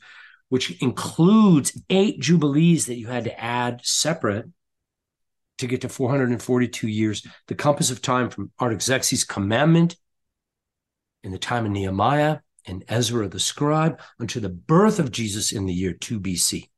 which 0.48 0.80
includes 0.82 1.80
eight 1.90 2.20
jubilees 2.20 2.86
that 2.86 2.96
you 2.96 3.08
had 3.08 3.24
to 3.24 3.40
add 3.40 3.80
separate 3.84 4.46
to 5.58 5.66
get 5.66 5.82
to 5.82 5.88
442 5.88 6.88
years. 6.88 7.26
The 7.48 7.54
compass 7.54 7.90
of 7.90 8.00
time 8.00 8.30
from 8.30 8.50
Artaxerxes' 8.60 9.24
commandment 9.24 9.96
in 11.22 11.32
the 11.32 11.38
time 11.38 11.66
of 11.66 11.72
Nehemiah 11.72 12.38
and 12.66 12.84
Ezra 12.88 13.28
the 13.28 13.40
scribe 13.40 14.00
unto 14.18 14.40
the 14.40 14.48
birth 14.48 14.98
of 14.98 15.12
Jesus 15.12 15.52
in 15.52 15.66
the 15.66 15.74
year 15.74 15.92
2 15.92 16.20
BC. 16.20 16.69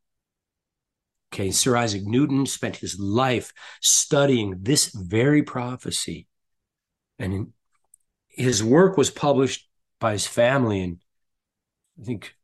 Okay, 1.32 1.50
Sir 1.50 1.76
Isaac 1.76 2.02
Newton 2.04 2.44
spent 2.44 2.76
his 2.76 3.00
life 3.00 3.54
studying 3.80 4.58
this 4.60 4.92
very 4.94 5.42
prophecy. 5.42 6.26
And 7.18 7.54
his 8.28 8.62
work 8.62 8.98
was 8.98 9.10
published 9.10 9.66
by 9.98 10.12
his 10.12 10.26
family 10.26 10.82
in, 10.82 11.00
I 11.98 12.04
think, 12.04 12.34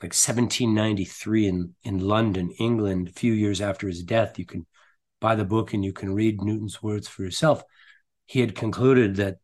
like 0.00 0.12
1793 0.12 1.48
in, 1.48 1.74
in 1.82 1.98
London, 1.98 2.52
England, 2.60 3.08
a 3.08 3.12
few 3.12 3.32
years 3.32 3.60
after 3.60 3.88
his 3.88 4.04
death. 4.04 4.38
You 4.38 4.46
can 4.46 4.64
buy 5.20 5.34
the 5.34 5.44
book 5.44 5.74
and 5.74 5.84
you 5.84 5.92
can 5.92 6.14
read 6.14 6.40
Newton's 6.40 6.80
words 6.80 7.08
for 7.08 7.24
yourself. 7.24 7.64
He 8.26 8.40
had 8.40 8.54
concluded 8.54 9.16
that 9.16 9.38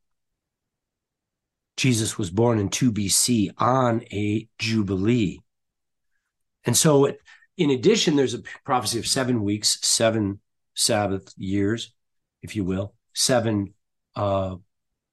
Jesus 1.76 2.16
was 2.16 2.30
born 2.30 2.60
in 2.60 2.68
2 2.68 2.92
BC 2.92 3.50
on 3.58 4.02
a 4.12 4.48
Jubilee. 4.58 5.40
And 6.64 6.76
so, 6.76 7.12
in 7.56 7.70
addition, 7.70 8.16
there's 8.16 8.34
a 8.34 8.42
prophecy 8.64 8.98
of 8.98 9.06
seven 9.06 9.42
weeks, 9.42 9.78
seven 9.82 10.40
Sabbath 10.74 11.32
years, 11.36 11.92
if 12.42 12.54
you 12.54 12.64
will, 12.64 12.94
seven 13.14 13.74
uh, 14.14 14.56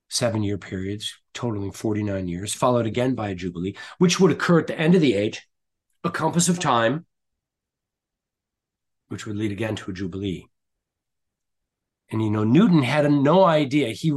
seven 0.10 0.44
year 0.44 0.58
periods, 0.58 1.18
totaling 1.34 1.72
49 1.72 2.28
years, 2.28 2.54
followed 2.54 2.86
again 2.86 3.16
by 3.16 3.30
a 3.30 3.36
Jubilee, 3.36 3.76
which 3.98 4.20
would 4.20 4.32
occur 4.32 4.60
at 4.60 4.68
the 4.68 4.80
end 4.80 4.96
of 4.96 5.02
the 5.02 5.16
age, 5.16 5.48
a 6.04 6.12
compass 6.12 6.50
of 6.50 6.60
time, 6.60 7.06
which 9.08 9.26
would 9.26 9.36
lead 9.36 9.52
again 9.52 9.76
to 9.78 9.92
a 9.92 9.94
Jubilee. 9.94 10.46
And 12.12 12.22
you 12.22 12.30
know, 12.30 12.44
Newton 12.44 12.84
had 12.84 13.10
no 13.12 13.44
idea. 13.44 13.90
He 13.90 14.10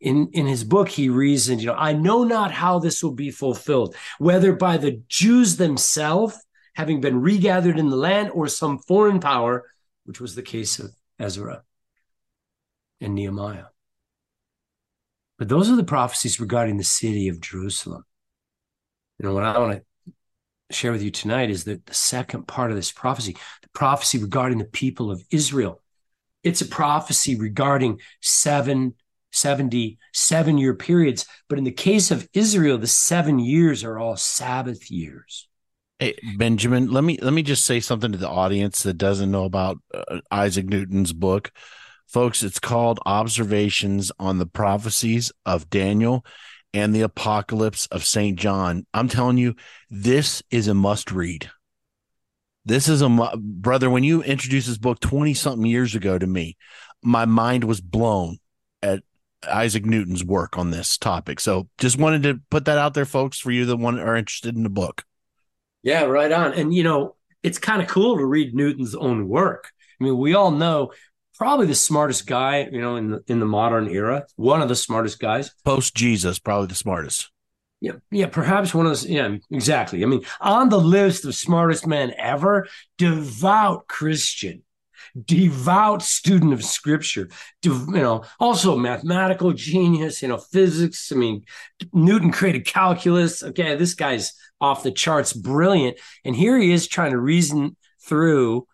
in 0.00 0.28
in 0.32 0.46
his 0.46 0.62
book 0.62 0.88
he 0.88 1.08
reasoned, 1.08 1.60
you 1.60 1.68
know, 1.68 1.74
I 1.74 1.92
know 1.92 2.24
not 2.24 2.52
how 2.52 2.78
this 2.78 3.02
will 3.02 3.12
be 3.12 3.30
fulfilled, 3.30 3.96
whether 4.18 4.52
by 4.52 4.76
the 4.76 5.02
Jews 5.08 5.56
themselves 5.56 6.36
having 6.74 7.00
been 7.00 7.20
regathered 7.20 7.78
in 7.78 7.90
the 7.90 7.96
land 7.96 8.30
or 8.32 8.48
some 8.48 8.78
foreign 8.78 9.20
power, 9.20 9.64
which 10.04 10.20
was 10.20 10.34
the 10.34 10.42
case 10.42 10.78
of 10.78 10.92
Ezra 11.18 11.62
and 13.00 13.14
Nehemiah. 13.14 13.66
But 15.38 15.48
those 15.48 15.70
are 15.70 15.76
the 15.76 15.84
prophecies 15.84 16.40
regarding 16.40 16.76
the 16.76 16.84
city 16.84 17.28
of 17.28 17.40
Jerusalem. 17.40 18.04
Know, 19.18 19.34
what 19.34 19.44
I 19.44 19.58
want 19.58 19.82
to 20.06 20.12
share 20.74 20.90
with 20.90 21.02
you 21.02 21.12
tonight 21.12 21.48
is 21.48 21.62
that 21.64 21.86
the 21.86 21.94
second 21.94 22.48
part 22.48 22.70
of 22.70 22.76
this 22.76 22.90
prophecy, 22.90 23.36
the 23.62 23.68
prophecy 23.72 24.18
regarding 24.18 24.58
the 24.58 24.64
people 24.64 25.12
of 25.12 25.22
Israel 25.30 25.82
it's 26.42 26.60
a 26.60 26.66
prophecy 26.66 27.36
regarding 27.36 28.00
seven, 28.20 28.94
70, 29.30 29.98
seven 30.12 30.58
year 30.58 30.74
periods. 30.74 31.26
But 31.48 31.58
in 31.58 31.64
the 31.64 31.70
case 31.70 32.10
of 32.10 32.28
Israel, 32.32 32.78
the 32.78 32.86
seven 32.86 33.38
years 33.38 33.84
are 33.84 33.98
all 33.98 34.16
Sabbath 34.16 34.90
years. 34.90 35.48
Hey, 36.02 36.16
Benjamin, 36.36 36.90
let 36.90 37.04
me 37.04 37.16
let 37.22 37.32
me 37.32 37.44
just 37.44 37.64
say 37.64 37.78
something 37.78 38.10
to 38.10 38.18
the 38.18 38.28
audience 38.28 38.82
that 38.82 38.94
doesn't 38.94 39.30
know 39.30 39.44
about 39.44 39.78
uh, 39.94 40.18
Isaac 40.32 40.66
Newton's 40.66 41.12
book. 41.12 41.52
Folks, 42.08 42.42
it's 42.42 42.58
called 42.58 42.98
Observations 43.06 44.10
on 44.18 44.38
the 44.38 44.46
Prophecies 44.46 45.30
of 45.46 45.70
Daniel 45.70 46.26
and 46.74 46.92
the 46.92 47.02
Apocalypse 47.02 47.86
of 47.86 48.04
St. 48.04 48.36
John. 48.36 48.84
I'm 48.92 49.06
telling 49.06 49.38
you, 49.38 49.54
this 49.90 50.42
is 50.50 50.66
a 50.66 50.74
must 50.74 51.12
read. 51.12 51.52
This 52.64 52.88
is 52.88 53.00
a 53.00 53.08
brother. 53.36 53.88
When 53.88 54.02
you 54.02 54.24
introduced 54.24 54.66
this 54.66 54.78
book 54.78 54.98
20 54.98 55.34
something 55.34 55.70
years 55.70 55.94
ago 55.94 56.18
to 56.18 56.26
me, 56.26 56.56
my 57.00 57.26
mind 57.26 57.62
was 57.62 57.80
blown 57.80 58.38
at 58.82 59.04
Isaac 59.48 59.86
Newton's 59.86 60.24
work 60.24 60.58
on 60.58 60.72
this 60.72 60.98
topic. 60.98 61.38
So 61.38 61.68
just 61.78 61.96
wanted 61.96 62.24
to 62.24 62.40
put 62.50 62.64
that 62.64 62.78
out 62.78 62.94
there, 62.94 63.04
folks, 63.04 63.38
for 63.38 63.52
you 63.52 63.66
that 63.66 63.76
one 63.76 64.00
are 64.00 64.16
interested 64.16 64.56
in 64.56 64.64
the 64.64 64.68
book. 64.68 65.04
Yeah, 65.82 66.04
right 66.04 66.30
on. 66.30 66.52
And 66.54 66.72
you 66.74 66.82
know, 66.82 67.16
it's 67.42 67.58
kind 67.58 67.82
of 67.82 67.88
cool 67.88 68.16
to 68.16 68.24
read 68.24 68.54
Newton's 68.54 68.94
own 68.94 69.28
work. 69.28 69.70
I 70.00 70.04
mean, 70.04 70.18
we 70.18 70.34
all 70.34 70.50
know 70.50 70.92
probably 71.36 71.66
the 71.66 71.74
smartest 71.74 72.26
guy, 72.26 72.68
you 72.70 72.80
know, 72.80 72.96
in 72.96 73.10
the 73.10 73.24
in 73.26 73.40
the 73.40 73.46
modern 73.46 73.88
era, 73.88 74.26
one 74.36 74.62
of 74.62 74.68
the 74.68 74.76
smartest 74.76 75.18
guys. 75.18 75.52
Post 75.64 75.94
Jesus, 75.94 76.38
probably 76.38 76.68
the 76.68 76.74
smartest. 76.74 77.30
Yeah, 77.80 77.94
yeah, 78.12 78.26
perhaps 78.26 78.72
one 78.72 78.86
of 78.86 78.90
those. 78.90 79.06
Yeah, 79.06 79.36
exactly. 79.50 80.04
I 80.04 80.06
mean, 80.06 80.24
on 80.40 80.68
the 80.68 80.80
list 80.80 81.24
of 81.24 81.34
smartest 81.34 81.84
men 81.84 82.14
ever, 82.16 82.68
devout 82.96 83.88
Christian, 83.88 84.62
devout 85.24 86.02
student 86.02 86.52
of 86.52 86.64
Scripture. 86.64 87.28
you 87.62 87.86
know, 87.92 88.24
also 88.40 88.76
mathematical 88.76 89.52
genius. 89.52 90.22
You 90.22 90.28
know, 90.28 90.38
physics. 90.38 91.12
I 91.12 91.16
mean, 91.16 91.44
Newton 91.92 92.32
created 92.32 92.66
calculus. 92.66 93.42
Okay, 93.42 93.76
this 93.76 93.94
guy's 93.94 94.32
off 94.60 94.82
the 94.82 94.92
charts, 94.92 95.32
brilliant. 95.32 95.98
And 96.24 96.36
here 96.36 96.58
he 96.58 96.72
is 96.72 96.86
trying 96.86 97.10
to 97.10 97.18
reason 97.18 97.76
through 98.06 98.66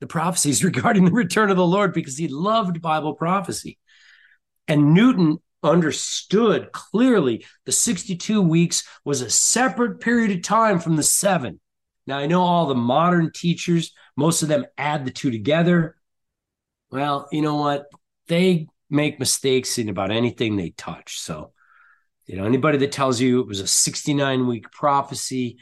the 0.00 0.06
prophecies 0.06 0.64
regarding 0.64 1.04
the 1.04 1.12
return 1.12 1.50
of 1.50 1.56
the 1.56 1.66
Lord 1.66 1.92
because 1.92 2.16
he 2.16 2.28
loved 2.28 2.82
Bible 2.82 3.14
prophecy. 3.14 3.78
And 4.68 4.94
Newton 4.94 5.38
understood 5.62 6.70
clearly 6.72 7.44
the 7.64 7.72
62 7.72 8.42
weeks 8.42 8.84
was 9.04 9.20
a 9.20 9.30
separate 9.30 10.00
period 10.00 10.30
of 10.30 10.42
time 10.42 10.78
from 10.78 10.96
the 10.96 11.02
seven. 11.02 11.60
Now, 12.06 12.18
I 12.18 12.26
know 12.26 12.42
all 12.42 12.66
the 12.66 12.74
modern 12.74 13.32
teachers, 13.32 13.92
most 14.16 14.42
of 14.42 14.48
them 14.48 14.66
add 14.78 15.04
the 15.04 15.10
two 15.10 15.30
together. 15.30 15.96
Well, 16.90 17.28
you 17.32 17.42
know 17.42 17.56
what? 17.56 17.86
They 18.28 18.68
make 18.88 19.18
mistakes 19.18 19.78
in 19.78 19.88
about 19.88 20.10
anything 20.12 20.56
they 20.56 20.70
touch. 20.70 21.18
So 21.18 21.52
You 22.26 22.36
know, 22.36 22.44
anybody 22.44 22.78
that 22.78 22.92
tells 22.92 23.20
you 23.20 23.40
it 23.40 23.48
was 23.48 23.60
a 23.60 23.66
69 23.66 24.46
week 24.46 24.70
prophecy 24.70 25.58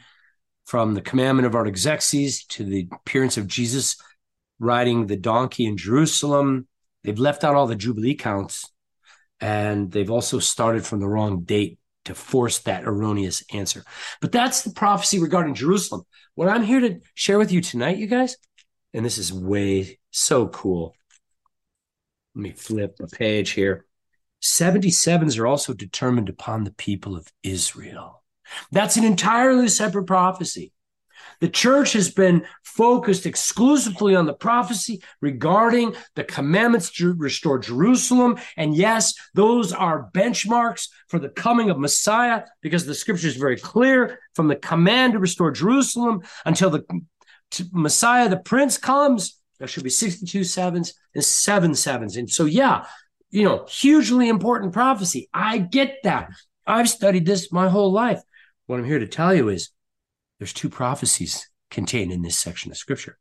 from 0.65 0.93
the 0.93 1.01
commandment 1.01 1.45
of 1.45 1.55
Artaxerxes 1.55 2.45
to 2.45 2.63
the 2.63 2.87
appearance 2.91 3.37
of 3.37 3.47
Jesus 3.47 3.97
riding 4.59 5.05
the 5.05 5.17
donkey 5.17 5.65
in 5.65 5.77
Jerusalem, 5.77 6.67
they've 7.03 7.19
left 7.19 7.43
out 7.43 7.55
all 7.55 7.67
the 7.67 7.75
Jubilee 7.75 8.15
counts 8.15 8.71
and 9.39 9.91
they've 9.91 10.09
also 10.09 10.39
started 10.39 10.85
from 10.85 10.99
the 10.99 11.07
wrong 11.07 11.41
date 11.41 11.77
to 12.05 12.15
force 12.15 12.59
that 12.59 12.85
erroneous 12.85 13.43
answer. 13.53 13.83
But 14.21 14.31
that's 14.31 14.61
the 14.61 14.71
prophecy 14.71 15.19
regarding 15.19 15.55
Jerusalem. 15.55 16.03
What 16.35 16.49
I'm 16.49 16.63
here 16.63 16.79
to 16.79 16.99
share 17.13 17.37
with 17.37 17.51
you 17.51 17.61
tonight, 17.61 17.97
you 17.97 18.07
guys, 18.07 18.37
and 18.93 19.05
this 19.05 19.17
is 19.17 19.33
way 19.33 19.99
so 20.11 20.47
cool. 20.47 20.95
Let 22.35 22.41
me 22.41 22.51
flip 22.51 22.97
a 23.01 23.07
page 23.07 23.51
here. 23.51 23.85
77s 24.41 25.39
are 25.39 25.47
also 25.47 25.73
determined 25.73 26.29
upon 26.29 26.63
the 26.63 26.73
people 26.73 27.15
of 27.15 27.27
Israel. 27.43 28.23
That's 28.71 28.97
an 28.97 29.03
entirely 29.03 29.67
separate 29.69 30.05
prophecy. 30.05 30.71
The 31.41 31.49
church 31.49 31.93
has 31.93 32.11
been 32.11 32.45
focused 32.63 33.25
exclusively 33.25 34.15
on 34.15 34.25
the 34.25 34.33
prophecy 34.33 35.01
regarding 35.21 35.95
the 36.15 36.23
commandments 36.23 36.91
to 36.93 37.13
restore 37.13 37.59
Jerusalem. 37.59 38.37
And 38.57 38.75
yes, 38.75 39.13
those 39.33 39.73
are 39.73 40.09
benchmarks 40.13 40.87
for 41.07 41.19
the 41.19 41.29
coming 41.29 41.69
of 41.69 41.79
Messiah 41.79 42.43
because 42.61 42.85
the 42.85 42.95
scripture 42.95 43.27
is 43.27 43.37
very 43.37 43.57
clear 43.57 44.19
from 44.33 44.47
the 44.47 44.55
command 44.55 45.13
to 45.13 45.19
restore 45.19 45.51
Jerusalem 45.51 46.21
until 46.45 46.69
the 46.69 46.83
Messiah, 47.71 48.29
the 48.29 48.37
prince, 48.37 48.77
comes. 48.77 49.39
There 49.59 49.67
should 49.67 49.83
be 49.83 49.89
62 49.89 50.43
sevens 50.43 50.93
and 51.13 51.23
seven 51.23 51.75
sevens. 51.75 52.17
And 52.17 52.29
so, 52.29 52.45
yeah, 52.45 52.85
you 53.29 53.43
know, 53.43 53.65
hugely 53.69 54.29
important 54.29 54.73
prophecy. 54.73 55.29
I 55.33 55.59
get 55.59 55.97
that. 56.03 56.29
I've 56.67 56.89
studied 56.89 57.25
this 57.25 57.51
my 57.51 57.69
whole 57.69 57.91
life. 57.91 58.21
What 58.65 58.79
I'm 58.79 58.85
here 58.85 58.99
to 58.99 59.07
tell 59.07 59.33
you 59.33 59.49
is 59.49 59.69
there's 60.39 60.53
two 60.53 60.69
prophecies 60.69 61.49
contained 61.71 62.11
in 62.11 62.21
this 62.21 62.37
section 62.37 62.71
of 62.71 62.77
scripture. 62.77 63.17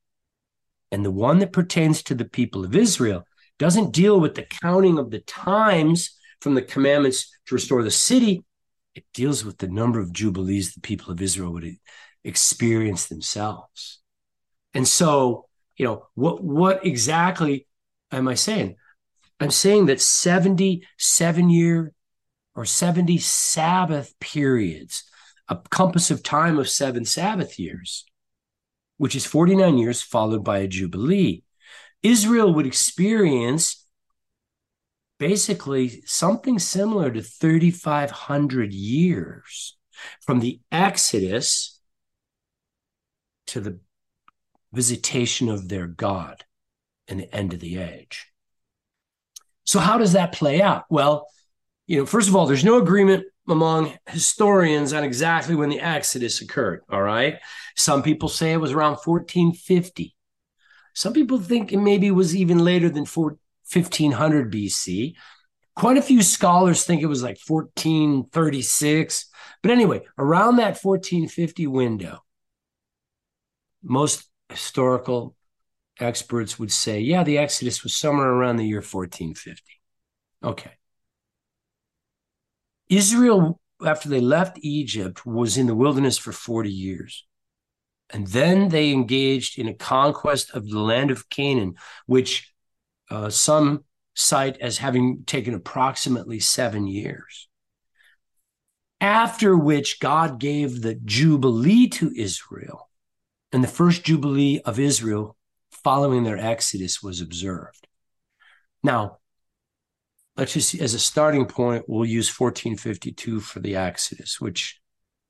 And 0.90 1.04
the 1.04 1.10
one 1.10 1.38
that 1.38 1.52
pertains 1.52 2.02
to 2.04 2.14
the 2.14 2.24
people 2.24 2.64
of 2.64 2.76
Israel 2.76 3.24
doesn't 3.58 3.92
deal 3.92 4.20
with 4.20 4.34
the 4.34 4.46
counting 4.62 4.98
of 4.98 5.10
the 5.10 5.20
times 5.20 6.18
from 6.40 6.54
the 6.54 6.62
commandments 6.62 7.30
to 7.46 7.54
restore 7.54 7.82
the 7.82 7.90
city. 7.90 8.44
It 8.94 9.04
deals 9.12 9.44
with 9.44 9.58
the 9.58 9.68
number 9.68 10.00
of 10.00 10.12
jubilees 10.12 10.74
the 10.74 10.80
people 10.80 11.12
of 11.12 11.22
Israel 11.22 11.52
would 11.52 11.76
experience 12.22 13.06
themselves. 13.06 14.00
And 14.72 14.86
so, 14.86 15.46
you 15.76 15.86
know, 15.86 16.06
what 16.14 16.42
what 16.42 16.84
exactly 16.86 17.66
am 18.12 18.28
I 18.28 18.34
saying? 18.34 18.76
I'm 19.40 19.50
saying 19.50 19.86
that 19.86 20.00
77 20.00 21.50
year 21.50 21.92
or 22.54 22.64
70 22.64 23.18
Sabbath 23.18 24.14
periods 24.20 25.04
a 25.48 25.56
compass 25.70 26.10
of 26.10 26.22
time 26.22 26.58
of 26.58 26.68
seven 26.68 27.04
Sabbath 27.04 27.58
years, 27.58 28.04
which 28.96 29.14
is 29.14 29.26
49 29.26 29.78
years 29.78 30.02
followed 30.02 30.44
by 30.44 30.58
a 30.58 30.68
Jubilee. 30.68 31.42
Israel 32.02 32.52
would 32.54 32.66
experience 32.66 33.86
basically 35.18 36.02
something 36.06 36.58
similar 36.58 37.10
to 37.10 37.22
3,500 37.22 38.72
years 38.72 39.76
from 40.20 40.40
the 40.40 40.60
Exodus 40.72 41.80
to 43.46 43.60
the 43.60 43.78
visitation 44.72 45.48
of 45.48 45.68
their 45.68 45.86
God 45.86 46.44
and 47.06 47.20
the 47.20 47.34
end 47.34 47.52
of 47.52 47.60
the 47.60 47.78
age. 47.78 48.26
So, 49.64 49.78
how 49.78 49.98
does 49.98 50.12
that 50.12 50.32
play 50.32 50.60
out? 50.60 50.84
Well, 50.90 51.26
you 51.86 51.98
know, 51.98 52.06
first 52.06 52.28
of 52.28 52.36
all, 52.36 52.46
there's 52.46 52.64
no 52.64 52.78
agreement 52.78 53.24
among 53.48 53.92
historians 54.06 54.92
on 54.92 55.04
exactly 55.04 55.54
when 55.54 55.68
the 55.68 55.80
Exodus 55.80 56.40
occurred. 56.40 56.82
All 56.90 57.02
right. 57.02 57.38
Some 57.76 58.02
people 58.02 58.28
say 58.28 58.52
it 58.52 58.60
was 58.60 58.72
around 58.72 58.96
1450. 59.04 60.14
Some 60.94 61.12
people 61.12 61.38
think 61.38 61.72
it 61.72 61.78
maybe 61.78 62.10
was 62.10 62.34
even 62.34 62.58
later 62.64 62.88
than 62.88 63.04
1500 63.04 64.52
BC. 64.52 65.14
Quite 65.76 65.96
a 65.96 66.02
few 66.02 66.22
scholars 66.22 66.84
think 66.84 67.02
it 67.02 67.06
was 67.06 67.22
like 67.22 67.38
1436. 67.46 69.26
But 69.60 69.72
anyway, 69.72 70.02
around 70.16 70.56
that 70.56 70.78
1450 70.80 71.66
window, 71.66 72.20
most 73.82 74.30
historical 74.48 75.34
experts 75.98 76.58
would 76.58 76.72
say, 76.72 77.00
yeah, 77.00 77.24
the 77.24 77.38
Exodus 77.38 77.82
was 77.82 77.94
somewhere 77.94 78.28
around 78.28 78.56
the 78.56 78.66
year 78.66 78.78
1450. 78.78 79.62
Okay. 80.42 80.72
Israel, 82.88 83.60
after 83.84 84.08
they 84.08 84.20
left 84.20 84.58
Egypt, 84.62 85.24
was 85.26 85.56
in 85.56 85.66
the 85.66 85.74
wilderness 85.74 86.18
for 86.18 86.32
40 86.32 86.70
years. 86.70 87.24
And 88.10 88.26
then 88.26 88.68
they 88.68 88.92
engaged 88.92 89.58
in 89.58 89.68
a 89.68 89.74
conquest 89.74 90.50
of 90.54 90.68
the 90.68 90.78
land 90.78 91.10
of 91.10 91.28
Canaan, 91.28 91.74
which 92.06 92.52
uh, 93.10 93.30
some 93.30 93.84
cite 94.14 94.58
as 94.60 94.78
having 94.78 95.24
taken 95.26 95.54
approximately 95.54 96.40
seven 96.40 96.86
years. 96.86 97.48
After 99.00 99.56
which 99.56 100.00
God 100.00 100.38
gave 100.38 100.82
the 100.82 100.94
Jubilee 100.94 101.88
to 101.88 102.12
Israel. 102.16 102.88
And 103.52 103.62
the 103.62 103.68
first 103.68 104.04
Jubilee 104.04 104.60
of 104.64 104.78
Israel 104.78 105.36
following 105.70 106.24
their 106.24 106.38
exodus 106.38 107.02
was 107.02 107.20
observed. 107.20 107.86
Now, 108.82 109.18
let's 110.36 110.52
just 110.52 110.74
as 110.74 110.94
a 110.94 110.98
starting 110.98 111.46
point, 111.46 111.84
we'll 111.88 112.04
use 112.04 112.28
1452 112.28 113.40
for 113.40 113.60
the 113.60 113.76
Exodus, 113.76 114.40
which 114.40 114.80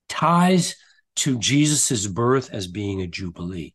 ties 0.09 0.77
to 1.17 1.39
Jesus's 1.39 2.07
birth 2.07 2.51
as 2.53 2.67
being 2.67 3.01
a 3.01 3.07
jubilee. 3.07 3.75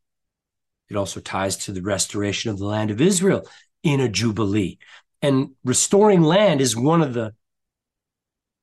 It 0.89 0.95
also 0.95 1.19
ties 1.19 1.57
to 1.57 1.71
the 1.71 1.81
restoration 1.81 2.51
of 2.51 2.57
the 2.57 2.65
land 2.65 2.91
of 2.91 2.99
Israel 2.99 3.47
in 3.83 3.99
a 3.99 4.09
jubilee. 4.09 4.79
And 5.21 5.51
restoring 5.63 6.21
land 6.21 6.61
is 6.61 6.75
one 6.75 7.01
of 7.01 7.13
the 7.13 7.33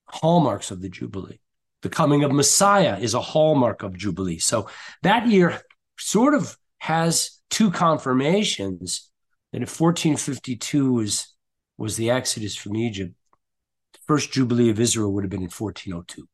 hallmarks 0.08 0.70
of 0.70 0.80
the 0.80 0.88
jubilee. 0.88 1.40
The 1.82 1.88
coming 1.88 2.24
of 2.24 2.32
Messiah 2.32 2.98
is 2.98 3.14
a 3.14 3.20
hallmark 3.20 3.82
of 3.82 3.96
jubilee. 3.96 4.38
So 4.38 4.68
that 5.02 5.28
year 5.28 5.60
sort 5.98 6.34
of 6.34 6.56
has 6.78 7.38
two 7.50 7.70
confirmations 7.70 9.10
that 9.52 9.62
if 9.62 9.80
1452 9.80 10.92
was 10.92 11.35
was 11.78 11.96
the 11.96 12.10
exodus 12.10 12.56
from 12.56 12.76
Egypt, 12.76 13.14
the 13.92 13.98
first 14.06 14.32
Jubilee 14.32 14.70
of 14.70 14.80
Israel 14.80 15.12
would 15.12 15.24
have 15.24 15.30
been 15.30 15.40
in 15.40 15.50
1402. 15.50 16.28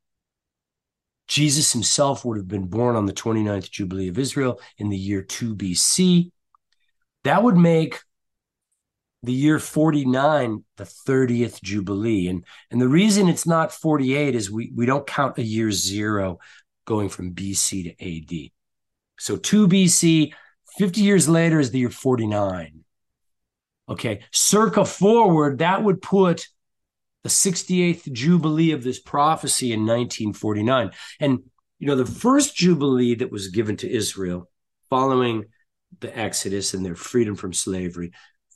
Jesus 1.28 1.72
himself 1.72 2.24
would 2.24 2.36
have 2.36 2.48
been 2.48 2.66
born 2.66 2.96
on 2.96 3.06
the 3.06 3.12
29th 3.12 3.70
Jubilee 3.70 4.08
of 4.08 4.18
Israel 4.18 4.60
in 4.78 4.88
the 4.88 4.96
year 4.96 5.22
2 5.22 5.56
BC. 5.56 6.30
That 7.24 7.42
would 7.42 7.56
make 7.56 8.00
the 9.22 9.32
year 9.32 9.58
49 9.58 10.64
the 10.76 10.84
30th 10.84 11.62
Jubilee. 11.62 12.28
And, 12.28 12.44
and 12.70 12.80
the 12.80 12.88
reason 12.88 13.28
it's 13.28 13.46
not 13.46 13.72
48 13.72 14.34
is 14.34 14.50
we, 14.50 14.72
we 14.74 14.84
don't 14.84 15.06
count 15.06 15.38
a 15.38 15.42
year 15.42 15.70
zero 15.70 16.38
going 16.84 17.08
from 17.08 17.34
BC 17.34 17.96
to 17.96 18.44
AD. 18.44 18.50
So 19.18 19.36
2 19.36 19.68
BC, 19.68 20.32
50 20.76 21.00
years 21.00 21.28
later 21.28 21.60
is 21.60 21.70
the 21.70 21.78
year 21.78 21.90
49. 21.90 22.81
Okay, 23.92 24.20
circa 24.32 24.86
forward, 24.86 25.58
that 25.58 25.84
would 25.84 26.00
put 26.00 26.46
the 27.24 27.28
68th 27.28 28.10
Jubilee 28.10 28.72
of 28.72 28.82
this 28.82 28.98
prophecy 28.98 29.74
in 29.74 29.80
1949. 29.80 30.92
And, 31.20 31.40
you 31.78 31.86
know, 31.86 31.96
the 31.96 32.06
first 32.06 32.56
Jubilee 32.56 33.16
that 33.16 33.30
was 33.30 33.48
given 33.48 33.76
to 33.76 33.90
Israel 33.90 34.48
following 34.88 35.44
the 36.00 36.18
Exodus 36.18 36.72
and 36.72 36.86
their 36.86 36.94
freedom 36.94 37.36
from 37.36 37.52
slavery, 37.52 38.12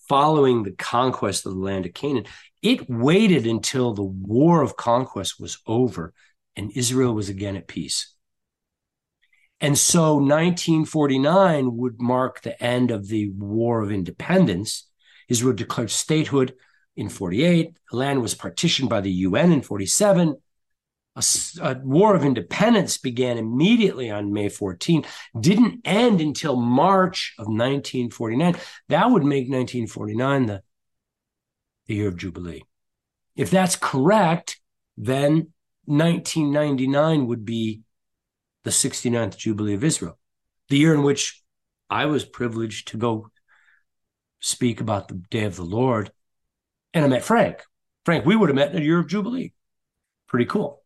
following 0.08 0.62
the 0.62 0.72
conquest 0.72 1.44
of 1.44 1.52
the 1.52 1.60
land 1.60 1.84
of 1.84 1.92
Canaan, 1.92 2.24
it 2.62 2.88
waited 2.88 3.46
until 3.46 3.92
the 3.92 4.02
war 4.02 4.62
of 4.62 4.74
conquest 4.74 5.38
was 5.38 5.58
over 5.66 6.14
and 6.56 6.70
Israel 6.70 7.12
was 7.12 7.28
again 7.28 7.56
at 7.56 7.68
peace. 7.68 8.14
And 9.60 9.76
so 9.76 10.14
1949 10.14 11.76
would 11.76 12.00
mark 12.00 12.40
the 12.40 12.62
end 12.62 12.90
of 12.90 13.08
the 13.08 13.28
War 13.36 13.82
of 13.82 13.92
Independence 13.92 14.88
Israel 15.28 15.54
declared 15.54 15.90
statehood 15.90 16.54
in 16.96 17.08
48. 17.08 17.76
Land 17.92 18.22
was 18.22 18.34
partitioned 18.34 18.88
by 18.88 19.00
the 19.00 19.10
UN 19.10 19.52
in 19.52 19.62
47. 19.62 20.36
A, 21.16 21.24
a, 21.62 21.74
war 21.82 22.14
of 22.14 22.24
independence 22.24 22.98
began 22.98 23.38
immediately 23.38 24.10
on 24.10 24.32
May 24.32 24.48
14, 24.48 25.04
didn't 25.38 25.80
end 25.84 26.20
until 26.20 26.56
March 26.56 27.34
of 27.38 27.46
1949. 27.46 28.56
That 28.88 29.10
would 29.10 29.24
make 29.24 29.48
1949 29.48 30.46
the, 30.46 30.62
the 31.86 31.94
year 31.94 32.08
of 32.08 32.16
Jubilee. 32.16 32.64
If 33.34 33.50
that's 33.50 33.76
correct, 33.76 34.60
then 34.96 35.52
1999 35.86 37.26
would 37.26 37.44
be 37.44 37.82
the 38.64 38.70
69th 38.70 39.36
Jubilee 39.36 39.74
of 39.74 39.84
Israel, 39.84 40.18
the 40.68 40.78
year 40.78 40.92
in 40.92 41.02
which 41.02 41.42
I 41.88 42.06
was 42.06 42.24
privileged 42.24 42.88
to 42.88 42.96
go 42.96 43.30
speak 44.46 44.80
about 44.80 45.08
the 45.08 45.14
day 45.30 45.44
of 45.44 45.56
the 45.56 45.64
Lord. 45.64 46.10
And 46.94 47.04
I 47.04 47.08
met 47.08 47.24
Frank. 47.24 47.62
Frank, 48.04 48.24
we 48.24 48.36
would 48.36 48.48
have 48.48 48.56
met 48.56 48.72
in 48.72 48.80
a 48.80 48.84
year 48.84 48.98
of 48.98 49.08
Jubilee. 49.08 49.52
Pretty 50.28 50.46
cool. 50.46 50.82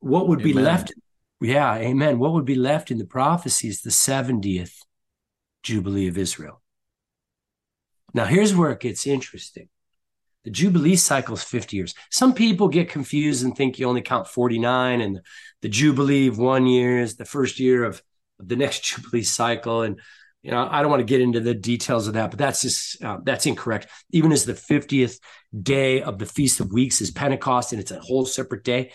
What 0.00 0.28
would 0.28 0.42
be 0.42 0.54
left? 0.54 0.92
Yeah, 1.40 1.74
amen. 1.74 2.18
What 2.18 2.32
would 2.32 2.46
be 2.46 2.54
left 2.54 2.90
in 2.90 2.98
the 2.98 3.04
prophecy 3.04 3.68
is 3.68 3.82
the 3.82 3.90
70th 3.90 4.74
Jubilee 5.62 6.08
of 6.08 6.16
Israel. 6.16 6.62
Now, 8.14 8.24
here's 8.24 8.54
where 8.54 8.70
it 8.70 8.80
gets 8.80 9.06
interesting. 9.06 9.68
The 10.44 10.50
Jubilee 10.50 10.96
cycle 10.96 11.34
is 11.34 11.42
50 11.42 11.76
years. 11.76 11.94
Some 12.10 12.32
people 12.32 12.68
get 12.68 12.88
confused 12.88 13.44
and 13.44 13.54
think 13.54 13.78
you 13.78 13.86
only 13.86 14.00
count 14.00 14.26
49, 14.26 15.02
and 15.02 15.16
the, 15.16 15.22
the 15.60 15.68
Jubilee 15.68 16.28
of 16.28 16.38
one 16.38 16.66
year 16.66 17.00
is 17.00 17.16
the 17.16 17.26
first 17.26 17.60
year 17.60 17.84
of, 17.84 18.02
of 18.38 18.48
the 18.48 18.56
next 18.56 18.80
Jubilee 18.84 19.22
cycle. 19.22 19.82
And 19.82 20.00
you 20.42 20.50
know, 20.50 20.68
I 20.70 20.80
don't 20.80 20.90
want 20.90 21.00
to 21.00 21.04
get 21.12 21.20
into 21.20 21.40
the 21.40 21.54
details 21.54 22.06
of 22.06 22.14
that, 22.14 22.30
but 22.30 22.38
that's 22.38 22.62
just 22.62 23.02
uh, 23.02 23.18
that's 23.22 23.46
incorrect. 23.46 23.88
Even 24.10 24.32
as 24.32 24.44
the 24.44 24.54
50th 24.54 25.18
day 25.62 26.00
of 26.00 26.18
the 26.18 26.26
Feast 26.26 26.60
of 26.60 26.72
Weeks 26.72 27.00
is 27.00 27.10
Pentecost, 27.10 27.72
and 27.72 27.80
it's 27.80 27.90
a 27.90 28.00
whole 28.00 28.24
separate 28.24 28.64
day, 28.64 28.92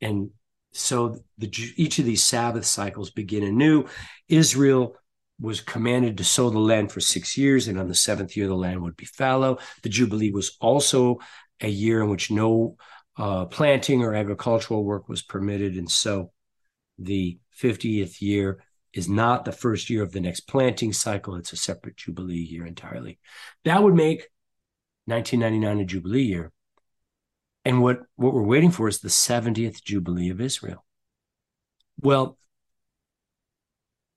and 0.00 0.30
so 0.72 1.18
the 1.38 1.52
each 1.76 1.98
of 1.98 2.06
these 2.06 2.22
Sabbath 2.22 2.64
cycles 2.64 3.10
begin 3.10 3.42
anew. 3.42 3.84
Israel 4.28 4.96
was 5.38 5.60
commanded 5.60 6.16
to 6.16 6.24
sow 6.24 6.48
the 6.48 6.58
land 6.58 6.90
for 6.90 7.00
six 7.00 7.36
years, 7.36 7.68
and 7.68 7.78
on 7.78 7.88
the 7.88 7.94
seventh 7.94 8.34
year 8.34 8.46
the 8.46 8.54
land 8.54 8.80
would 8.82 8.96
be 8.96 9.04
fallow. 9.04 9.58
The 9.82 9.90
Jubilee 9.90 10.32
was 10.32 10.56
also 10.60 11.18
a 11.60 11.68
year 11.68 12.02
in 12.02 12.08
which 12.08 12.30
no 12.30 12.76
uh, 13.18 13.44
planting 13.46 14.02
or 14.02 14.14
agricultural 14.14 14.82
work 14.82 15.10
was 15.10 15.20
permitted, 15.22 15.76
and 15.76 15.90
so 15.90 16.32
the 16.98 17.38
50th 17.60 18.22
year 18.22 18.64
is 18.96 19.08
not 19.10 19.44
the 19.44 19.52
first 19.52 19.90
year 19.90 20.02
of 20.02 20.12
the 20.12 20.20
next 20.20 20.40
planting 20.40 20.92
cycle. 20.92 21.34
It's 21.34 21.52
a 21.52 21.56
separate 21.56 21.98
Jubilee 21.98 22.36
year 22.36 22.66
entirely. 22.66 23.18
That 23.64 23.82
would 23.82 23.94
make 23.94 24.28
1999 25.04 25.80
a 25.80 25.84
Jubilee 25.84 26.22
year. 26.22 26.52
And 27.66 27.82
what, 27.82 28.00
what 28.16 28.32
we're 28.32 28.42
waiting 28.42 28.70
for 28.70 28.88
is 28.88 29.00
the 29.00 29.08
70th 29.08 29.84
Jubilee 29.84 30.30
of 30.30 30.40
Israel. 30.40 30.84
Well, 32.00 32.38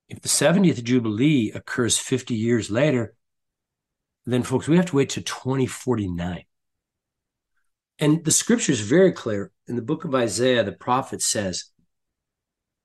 if 0.08 0.22
the 0.22 0.28
70th 0.28 0.82
Jubilee 0.82 1.52
occurs 1.54 1.98
50 1.98 2.34
years 2.34 2.70
later, 2.70 3.14
then 4.24 4.42
folks, 4.42 4.66
we 4.66 4.76
have 4.76 4.86
to 4.86 4.96
wait 4.96 5.10
to 5.10 5.20
2049. 5.20 6.44
And 7.98 8.24
the 8.24 8.30
scripture 8.30 8.72
is 8.72 8.80
very 8.80 9.12
clear. 9.12 9.52
In 9.68 9.76
the 9.76 9.82
book 9.82 10.04
of 10.04 10.14
Isaiah, 10.14 10.64
the 10.64 10.72
prophet 10.72 11.20
says, 11.20 11.66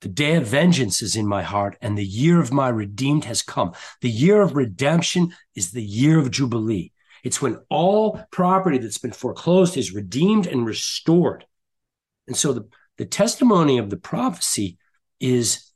the 0.06 0.10
day 0.10 0.36
of 0.36 0.46
vengeance 0.46 1.02
is 1.02 1.16
in 1.16 1.26
my 1.26 1.42
heart, 1.42 1.80
and 1.82 1.98
the 1.98 2.06
year 2.06 2.40
of 2.40 2.54
my 2.54 2.70
redeemed 2.70 3.26
has 3.26 3.42
come. 3.42 3.74
The 4.02 4.10
year 4.10 4.40
of 4.44 4.56
redemption 4.56 5.34
is 5.56 5.72
the 5.72 5.82
year 5.82 6.20
of 6.20 6.30
Jubilee. 6.30 6.92
It's 7.24 7.42
when 7.42 7.58
all 7.72 8.22
property 8.30 8.78
that's 8.78 9.00
been 9.00 9.14
foreclosed 9.14 9.78
is 9.78 9.96
redeemed 9.96 10.46
and 10.46 10.64
restored. 10.64 11.48
And 12.28 12.38
so 12.38 12.54
the, 12.54 12.70
the 13.00 13.08
testimony 13.08 13.80
of 13.80 13.90
the 13.90 13.98
prophecy 13.98 14.78
is 15.20 15.72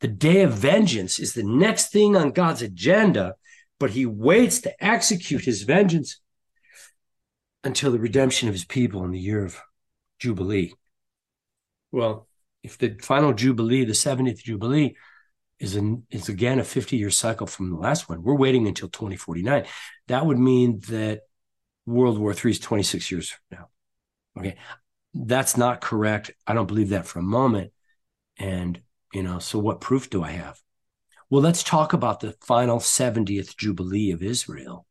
the 0.00 0.08
day 0.08 0.42
of 0.42 0.52
vengeance 0.52 1.20
is 1.20 1.34
the 1.34 1.44
next 1.44 1.92
thing 1.92 2.16
on 2.16 2.32
God's 2.32 2.62
agenda, 2.62 3.36
but 3.78 3.90
he 3.90 4.04
waits 4.04 4.60
to 4.62 4.84
execute 4.84 5.44
his 5.44 5.62
vengeance 5.62 6.20
until 7.62 7.92
the 7.92 8.00
redemption 8.00 8.48
of 8.48 8.54
his 8.54 8.64
people 8.64 9.04
in 9.04 9.12
the 9.12 9.20
year 9.20 9.44
of 9.44 9.60
Jubilee. 10.18 10.74
Well, 11.92 12.26
if 12.62 12.78
the 12.78 12.96
final 13.02 13.32
Jubilee, 13.32 13.84
the 13.84 13.94
70th 13.94 14.42
Jubilee, 14.42 14.96
is 15.58 15.76
an 15.76 16.06
is 16.10 16.28
again 16.28 16.58
a 16.58 16.64
50 16.64 16.96
year 16.96 17.10
cycle 17.10 17.46
from 17.46 17.70
the 17.70 17.76
last 17.76 18.08
one. 18.08 18.22
We're 18.22 18.34
waiting 18.34 18.66
until 18.66 18.88
2049. 18.88 19.66
That 20.08 20.26
would 20.26 20.38
mean 20.38 20.80
that 20.88 21.20
World 21.86 22.18
War 22.18 22.32
III 22.32 22.50
is 22.52 22.58
26 22.58 23.10
years 23.10 23.30
from 23.30 23.58
now. 23.58 23.68
Okay. 24.38 24.56
That's 25.12 25.56
not 25.56 25.80
correct. 25.80 26.30
I 26.46 26.54
don't 26.54 26.66
believe 26.66 26.90
that 26.90 27.06
for 27.06 27.18
a 27.18 27.22
moment. 27.22 27.72
And, 28.38 28.80
you 29.12 29.22
know, 29.22 29.38
so 29.38 29.58
what 29.58 29.80
proof 29.80 30.08
do 30.08 30.22
I 30.22 30.30
have? 30.30 30.60
Well, 31.28 31.42
let's 31.42 31.62
talk 31.62 31.92
about 31.92 32.20
the 32.20 32.36
final 32.40 32.78
70th 32.78 33.56
Jubilee 33.56 34.12
of 34.12 34.22
Israel. 34.22 34.86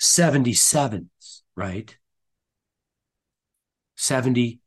77s, 0.00 1.42
right? 1.56 1.96
70 3.96 4.61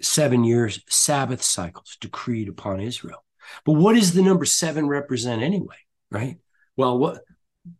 seven 0.00 0.44
years 0.44 0.80
Sabbath 0.88 1.42
cycles 1.42 1.96
decreed 2.00 2.48
upon 2.48 2.80
Israel. 2.80 3.24
But 3.64 3.72
what 3.72 3.94
does 3.94 4.14
the 4.14 4.22
number 4.22 4.44
seven 4.44 4.86
represent 4.86 5.42
anyway? 5.42 5.76
Right? 6.10 6.38
Well, 6.76 6.98
what 6.98 7.22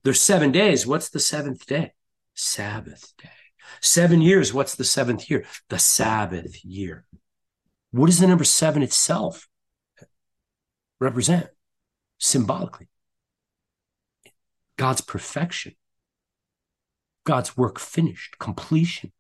there's 0.03 0.21
seven 0.21 0.53
days. 0.53 0.87
What's 0.87 1.11
the 1.11 1.21
seventh 1.21 1.67
day? 1.67 1.93
Sabbath 2.35 3.13
day. 3.19 3.31
Seven 3.81 4.21
years. 4.21 4.53
What's 4.53 4.75
the 4.75 4.85
seventh 4.85 5.31
year? 5.31 5.45
The 5.69 5.79
Sabbath 5.79 6.65
year. 6.65 7.05
What 7.91 8.07
does 8.07 8.19
the 8.19 8.27
number 8.27 8.45
seven 8.45 8.83
itself 8.83 9.49
represent 11.01 11.49
symbolically? 12.19 12.89
God's 14.77 15.01
perfection, 15.01 15.75
God's 17.25 17.57
work 17.57 17.79
finished, 17.79 18.39
completion 18.39 19.13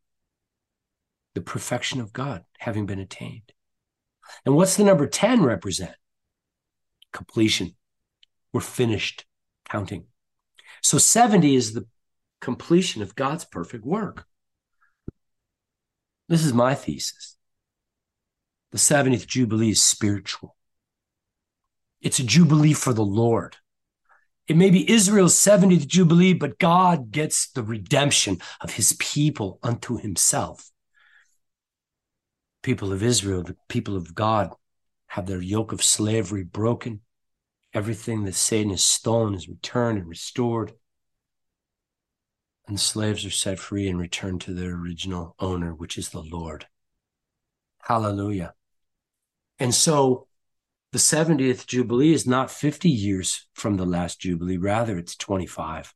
the 1.38 1.44
perfection 1.44 2.00
of 2.00 2.12
God 2.12 2.42
having 2.58 2.84
been 2.84 2.98
attained. 2.98 3.52
And 4.44 4.56
what's 4.56 4.74
the 4.74 4.82
number 4.82 5.06
10 5.06 5.44
represent? 5.44 5.94
Completion. 7.12 7.76
We're 8.52 8.60
finished 8.60 9.24
counting. 9.70 10.06
So 10.82 10.98
70 10.98 11.54
is 11.54 11.74
the 11.74 11.86
completion 12.40 13.02
of 13.02 13.14
God's 13.14 13.44
perfect 13.44 13.84
work. 13.84 14.24
This 16.28 16.44
is 16.44 16.52
my 16.52 16.74
thesis. 16.74 17.36
The 18.72 18.78
70th 18.78 19.28
Jubilee 19.28 19.70
is 19.70 19.80
spiritual. 19.80 20.56
It's 22.00 22.18
a 22.18 22.24
Jubilee 22.24 22.72
for 22.72 22.92
the 22.92 23.04
Lord. 23.04 23.58
It 24.48 24.56
may 24.56 24.70
be 24.70 24.90
Israel's 24.90 25.36
70th 25.36 25.86
Jubilee, 25.86 26.32
but 26.32 26.58
God 26.58 27.12
gets 27.12 27.48
the 27.52 27.62
redemption 27.62 28.38
of 28.60 28.72
his 28.72 28.94
people 28.98 29.60
unto 29.62 29.98
himself 29.98 30.72
people 32.68 32.92
of 32.92 33.02
Israel, 33.02 33.42
the 33.42 33.56
people 33.66 33.96
of 33.96 34.14
God, 34.14 34.52
have 35.06 35.24
their 35.24 35.40
yoke 35.40 35.72
of 35.72 35.82
slavery 35.82 36.44
broken. 36.44 37.00
Everything 37.72 38.24
that 38.24 38.34
Satan 38.34 38.72
has 38.72 38.84
stolen 38.84 39.32
is 39.32 39.48
returned 39.48 39.96
and 39.96 40.06
restored. 40.06 40.74
And 42.66 42.76
the 42.76 42.80
slaves 42.80 43.24
are 43.24 43.30
set 43.30 43.58
free 43.58 43.88
and 43.88 43.98
returned 43.98 44.42
to 44.42 44.52
their 44.52 44.74
original 44.74 45.34
owner, 45.38 45.74
which 45.74 45.96
is 45.96 46.10
the 46.10 46.20
Lord. 46.20 46.66
Hallelujah. 47.84 48.52
And 49.58 49.74
so 49.74 50.26
the 50.92 50.98
70th 50.98 51.66
Jubilee 51.66 52.12
is 52.12 52.26
not 52.26 52.50
50 52.50 52.90
years 52.90 53.48
from 53.54 53.78
the 53.78 53.86
last 53.86 54.20
Jubilee, 54.20 54.58
rather, 54.58 54.98
it's 54.98 55.16
25. 55.16 55.94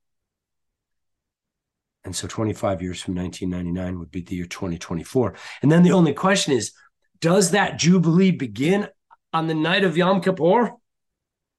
And 2.04 2.16
so 2.16 2.26
25 2.26 2.82
years 2.82 3.00
from 3.00 3.14
1999 3.14 3.98
would 3.98 4.10
be 4.10 4.22
the 4.22 4.34
year 4.34 4.46
2024. 4.46 5.34
And 5.62 5.70
then 5.70 5.82
the 5.82 5.92
only 5.92 6.12
question 6.14 6.52
is 6.52 6.72
does 7.20 7.52
that 7.52 7.78
Jubilee 7.78 8.32
begin 8.32 8.88
on 9.32 9.46
the 9.46 9.54
night 9.54 9.84
of 9.84 9.96
Yom 9.96 10.20
Kippur 10.20 10.72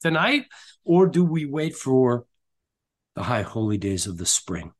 tonight? 0.01 0.45
Or 0.83 1.07
do 1.07 1.23
we 1.23 1.45
wait 1.45 1.75
for 1.75 2.25
the 3.15 3.23
high 3.23 3.43
holy 3.43 3.77
days 3.77 4.05
of 4.05 4.17
the 4.17 4.25
spring 4.25 4.73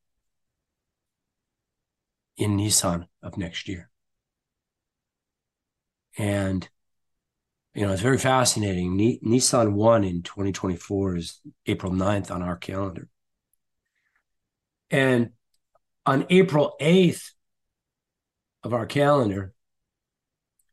in 2.35 2.57
Nisan 2.57 3.07
of 3.21 3.37
next 3.37 3.69
year? 3.69 3.89
And, 6.17 6.67
you 7.73 7.85
know, 7.85 7.93
it's 7.93 8.01
very 8.01 8.17
fascinating. 8.17 8.97
Nisan 9.21 9.75
1 9.75 10.03
in 10.03 10.21
2024 10.21 11.15
is 11.15 11.39
April 11.65 11.93
9th 11.93 12.29
on 12.29 12.43
our 12.43 12.57
calendar. 12.57 13.07
And 14.91 15.31
on 16.05 16.25
April 16.29 16.75
8th 16.81 17.31
of 18.63 18.73
our 18.73 18.85
calendar, 18.85 19.53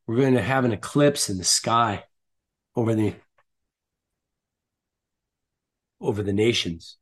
we're 0.07 0.17
going 0.17 0.35
to 0.35 0.43
have 0.43 0.65
an 0.65 0.73
eclipse 0.73 1.31
in 1.31 1.39
the 1.39 1.45
sky 1.45 2.05
over 2.75 2.95
the 2.95 3.15
over 6.01 6.23
the 6.23 6.33
nations. 6.33 6.97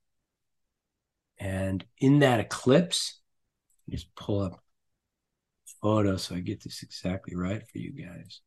And 1.38 1.84
in 1.98 2.18
that 2.18 2.40
eclipse, 2.40 3.20
just 3.88 4.14
pull 4.16 4.40
up 4.40 4.60
photo 5.80 6.16
so 6.16 6.34
I 6.34 6.40
get 6.40 6.62
this 6.62 6.82
exactly 6.82 7.36
right 7.36 7.62
for 7.66 7.78
you 7.78 7.92
guys. 7.92 8.40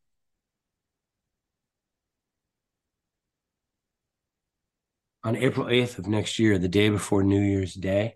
On 5.24 5.36
April 5.36 5.68
8th 5.68 6.00
of 6.00 6.08
next 6.08 6.40
year, 6.40 6.58
the 6.58 6.68
day 6.68 6.90
before 6.90 7.24
New 7.24 7.42
Year's 7.42 7.76
Day, 7.76 8.16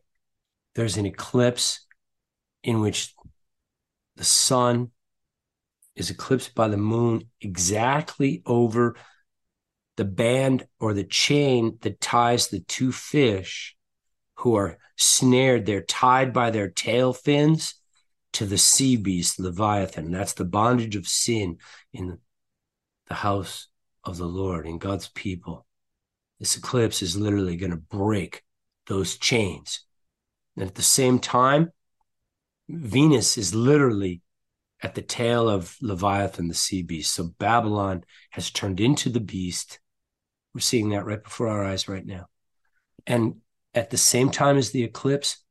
there's 0.76 0.98
an 0.98 1.06
eclipse 1.06 1.86
in 2.64 2.82
which 2.82 3.14
the 4.18 4.24
sun 4.24 4.92
is 5.96 6.10
eclipsed 6.10 6.54
by 6.54 6.68
the 6.68 6.78
moon 6.78 7.30
exactly 7.42 8.42
over 8.46 8.96
the 9.96 10.06
band 10.06 10.68
or 10.80 10.94
the 10.94 11.04
chain 11.04 11.78
that 11.82 12.02
ties 12.02 12.50
the 12.50 12.60
two 12.60 12.92
fish 12.92 13.76
who 14.36 14.56
are 14.56 14.78
snared. 14.98 15.66
They're 15.66 15.82
tied 15.82 16.34
by 16.34 16.52
their 16.52 16.70
tail 16.70 17.14
fins 17.14 17.76
to 18.34 18.46
the 18.46 18.58
sea 18.58 18.98
beast, 18.98 19.40
Leviathan. 19.40 20.12
That's 20.12 20.34
the 20.34 20.44
bondage 20.44 20.98
of 20.98 21.08
sin 21.08 21.58
in 21.94 22.20
the 23.08 23.14
house 23.14 23.68
of 24.04 24.18
the 24.18 24.28
Lord, 24.28 24.68
in 24.68 24.78
God's 24.78 25.08
people. 25.08 25.66
This 26.40 26.58
eclipse 26.58 27.02
is 27.02 27.16
literally 27.16 27.56
going 27.56 27.72
to 27.72 27.78
break 27.78 28.44
those 28.88 29.18
chains. 29.18 29.85
And 30.56 30.68
at 30.68 30.76
the 30.76 30.82
same 30.82 31.20
time, 31.20 31.72
Venus 32.70 33.38
is 33.38 33.54
literally 33.54 34.22
at 34.82 34.96
the 34.96 35.02
tail 35.02 35.50
of 35.50 35.76
Leviathan, 35.82 36.48
the 36.48 36.54
sea 36.54 36.82
beast. 36.82 37.14
So 37.14 37.32
Babylon 37.40 38.04
has 38.32 38.52
turned 38.52 38.80
into 38.80 39.10
the 39.10 39.20
beast. 39.20 39.80
We're 40.54 40.62
seeing 40.62 40.90
that 40.90 41.06
right 41.06 41.24
before 41.24 41.48
our 41.48 41.64
eyes 41.64 41.88
right 41.88 42.06
now. 42.06 42.28
And 43.08 43.36
at 43.74 43.90
the 43.90 43.98
same 43.98 44.32
time 44.32 44.58
as 44.58 44.72
the 44.72 44.84
eclipse, 44.84 45.44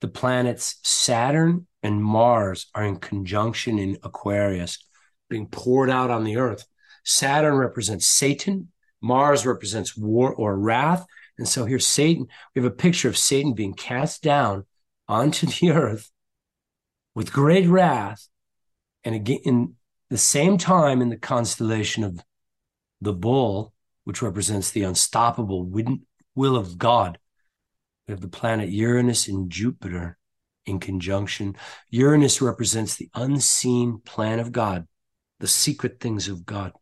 the 0.00 0.08
planets 0.08 0.76
Saturn 0.82 1.66
and 1.82 2.02
Mars 2.02 2.66
are 2.74 2.84
in 2.84 2.96
conjunction 2.96 3.78
in 3.78 3.98
Aquarius, 4.02 4.78
being 5.28 5.46
poured 5.46 5.90
out 5.90 6.10
on 6.10 6.24
the 6.24 6.36
earth. 6.36 6.66
Saturn 7.04 7.54
represents 7.54 8.06
Satan, 8.06 8.70
Mars 9.00 9.46
represents 9.46 9.96
war 9.96 10.34
or 10.34 10.56
wrath. 10.58 11.06
And 11.40 11.48
so 11.48 11.64
here's 11.64 11.86
Satan. 11.86 12.28
We 12.54 12.62
have 12.62 12.70
a 12.70 12.74
picture 12.74 13.08
of 13.08 13.16
Satan 13.16 13.54
being 13.54 13.72
cast 13.72 14.22
down 14.22 14.66
onto 15.08 15.46
the 15.60 15.70
earth 15.70 16.10
with 17.14 17.32
great 17.32 17.66
wrath. 17.66 18.28
And 19.04 19.14
again, 19.14 19.40
in 19.44 19.74
the 20.10 20.18
same 20.18 20.58
time, 20.58 21.00
in 21.00 21.08
the 21.08 21.16
constellation 21.16 22.04
of 22.04 22.20
the 23.00 23.14
bull, 23.14 23.72
which 24.04 24.20
represents 24.20 24.70
the 24.70 24.82
unstoppable 24.82 25.64
will 26.34 26.56
of 26.56 26.76
God, 26.76 27.18
we 28.06 28.12
have 28.12 28.20
the 28.20 28.28
planet 28.28 28.68
Uranus 28.68 29.26
and 29.26 29.48
Jupiter 29.50 30.18
in 30.66 30.78
conjunction. 30.78 31.56
Uranus 31.88 32.42
represents 32.42 32.96
the 32.96 33.08
unseen 33.14 34.00
plan 34.04 34.40
of 34.40 34.52
God, 34.52 34.86
the 35.38 35.48
secret 35.48 36.00
things 36.00 36.28
of 36.28 36.44
God. 36.44 36.72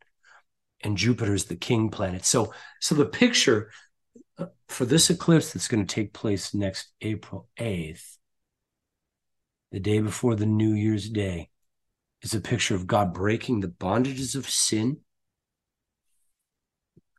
And 0.81 0.97
Jupiter 0.97 1.35
is 1.35 1.45
the 1.45 1.57
king 1.57 1.91
planet. 1.91 2.25
So, 2.25 2.53
so 2.81 2.97
the 2.97 3.07
picture 3.07 3.71
for 4.69 4.85
this 4.85 5.11
eclipse 5.11 5.53
that's 5.53 5.69
going 5.69 5.85
to 5.85 5.95
take 5.95 6.13
place 6.13 6.55
next 6.55 6.93
April 7.01 7.49
8th 7.59 8.19
the 9.71 9.81
day 9.81 10.01
before 10.01 10.35
the 10.35 10.47
New 10.47 10.73
Year's 10.73 11.09
Day, 11.09 11.51
is 12.23 12.35
a 12.35 12.41
picture 12.41 12.75
of 12.75 12.87
God 12.87 13.13
breaking 13.15 13.61
the 13.61 13.69
bondages 13.69 14.35
of 14.35 14.49
sin, 14.49 14.99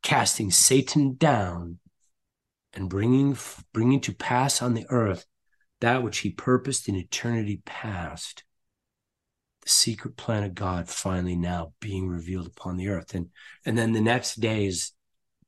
casting 0.02 0.52
Satan 0.52 1.16
down, 1.16 1.80
and 2.74 2.90
bringing, 2.90 3.38
bringing 3.74 4.02
to 4.02 4.14
pass 4.14 4.62
on 4.62 4.74
the 4.74 4.86
earth 4.90 5.26
that 5.82 6.04
which 6.04 6.20
he 6.20 6.30
purposed 6.30 6.90
in 6.90 6.96
eternity 6.96 7.62
past. 7.66 8.44
The 9.62 9.70
secret 9.70 10.18
plan 10.18 10.44
of 10.44 10.54
God 10.54 10.90
finally 10.90 11.36
now 11.36 11.74
being 11.80 12.08
revealed 12.10 12.48
upon 12.48 12.76
the 12.76 12.90
earth. 12.90 13.14
And, 13.16 13.30
and 13.66 13.78
then 13.78 13.94
the 13.94 14.02
next 14.02 14.40
day 14.40 14.66
is 14.66 14.92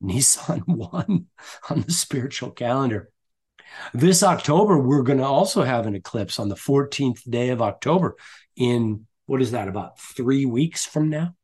Nisan 0.02 0.60
1 0.66 1.26
on 1.70 1.82
the 1.82 1.92
spiritual 1.92 2.52
calendar. 2.52 3.10
This 3.94 4.22
October, 4.24 4.78
we're 4.78 5.04
going 5.04 5.20
to 5.20 5.26
also 5.26 5.64
have 5.64 5.86
an 5.86 5.96
eclipse 5.96 6.40
on 6.40 6.50
the 6.50 6.56
14th 6.56 7.30
day 7.30 7.50
of 7.50 7.62
October. 7.62 8.16
In 8.56 9.08
what 9.26 9.42
is 9.42 9.52
that, 9.52 9.68
about 9.68 10.00
three 10.00 10.46
weeks 10.46 10.86
from 10.86 11.10
now? 11.10 11.36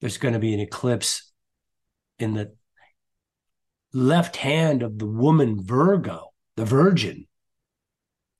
There's 0.00 0.18
going 0.18 0.34
to 0.34 0.40
be 0.40 0.54
an 0.54 0.60
eclipse 0.60 1.32
in 2.18 2.34
the 2.34 2.54
left 3.92 4.36
hand 4.36 4.82
of 4.82 4.98
the 4.98 5.06
woman 5.06 5.62
Virgo, 5.62 6.32
the 6.56 6.64
Virgin. 6.64 7.26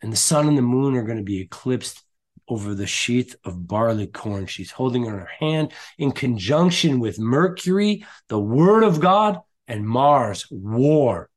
And 0.03 0.12
the 0.12 0.16
sun 0.16 0.49
and 0.49 0.59
the 0.59 0.62
moon 0.62 0.96
are 0.96 1.05
going 1.05 1.18
to 1.18 1.25
be 1.25 1.40
eclipsed 1.40 2.03
over 2.49 2.75
the 2.75 2.87
sheath 2.87 3.37
of 3.45 3.67
barley 3.67 4.07
corn. 4.07 4.47
She's 4.47 4.71
holding 4.71 5.05
in 5.05 5.13
her 5.13 5.29
hand 5.39 5.73
in 5.99 6.13
conjunction 6.13 7.01
with 7.01 7.19
Mercury, 7.19 8.05
the 8.29 8.39
word 8.39 8.85
of 8.85 9.01
God, 9.01 9.41
and 9.67 9.87
Mars, 9.87 10.47
war. 10.51 11.31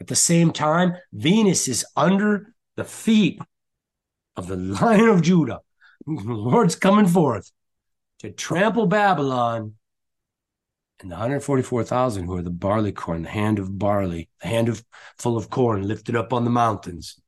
At 0.00 0.06
the 0.06 0.16
same 0.16 0.52
time, 0.52 0.96
Venus 1.12 1.68
is 1.68 1.84
under 1.96 2.54
the 2.76 2.84
feet 2.84 3.40
of 4.36 4.48
the 4.48 4.56
Lion 4.56 5.08
of 5.08 5.22
Judah. 5.22 5.60
The 6.06 6.12
Lord's 6.32 6.76
coming 6.76 7.06
forth 7.06 7.50
to 8.18 8.30
trample 8.30 8.86
Babylon 8.86 9.74
and 11.00 11.10
the 11.10 11.16
144,000 11.16 12.24
who 12.24 12.36
are 12.36 12.42
the 12.42 12.50
barley 12.50 12.92
corn, 12.92 13.22
the 13.22 13.28
hand 13.28 13.58
of 13.58 13.78
barley, 13.78 14.28
the 14.40 14.48
hand 14.48 14.68
of 14.68 14.84
full 15.18 15.36
of 15.36 15.50
corn 15.50 15.86
lifted 15.86 16.16
up 16.16 16.32
on 16.32 16.44
the 16.44 16.50
mountains. 16.50 17.20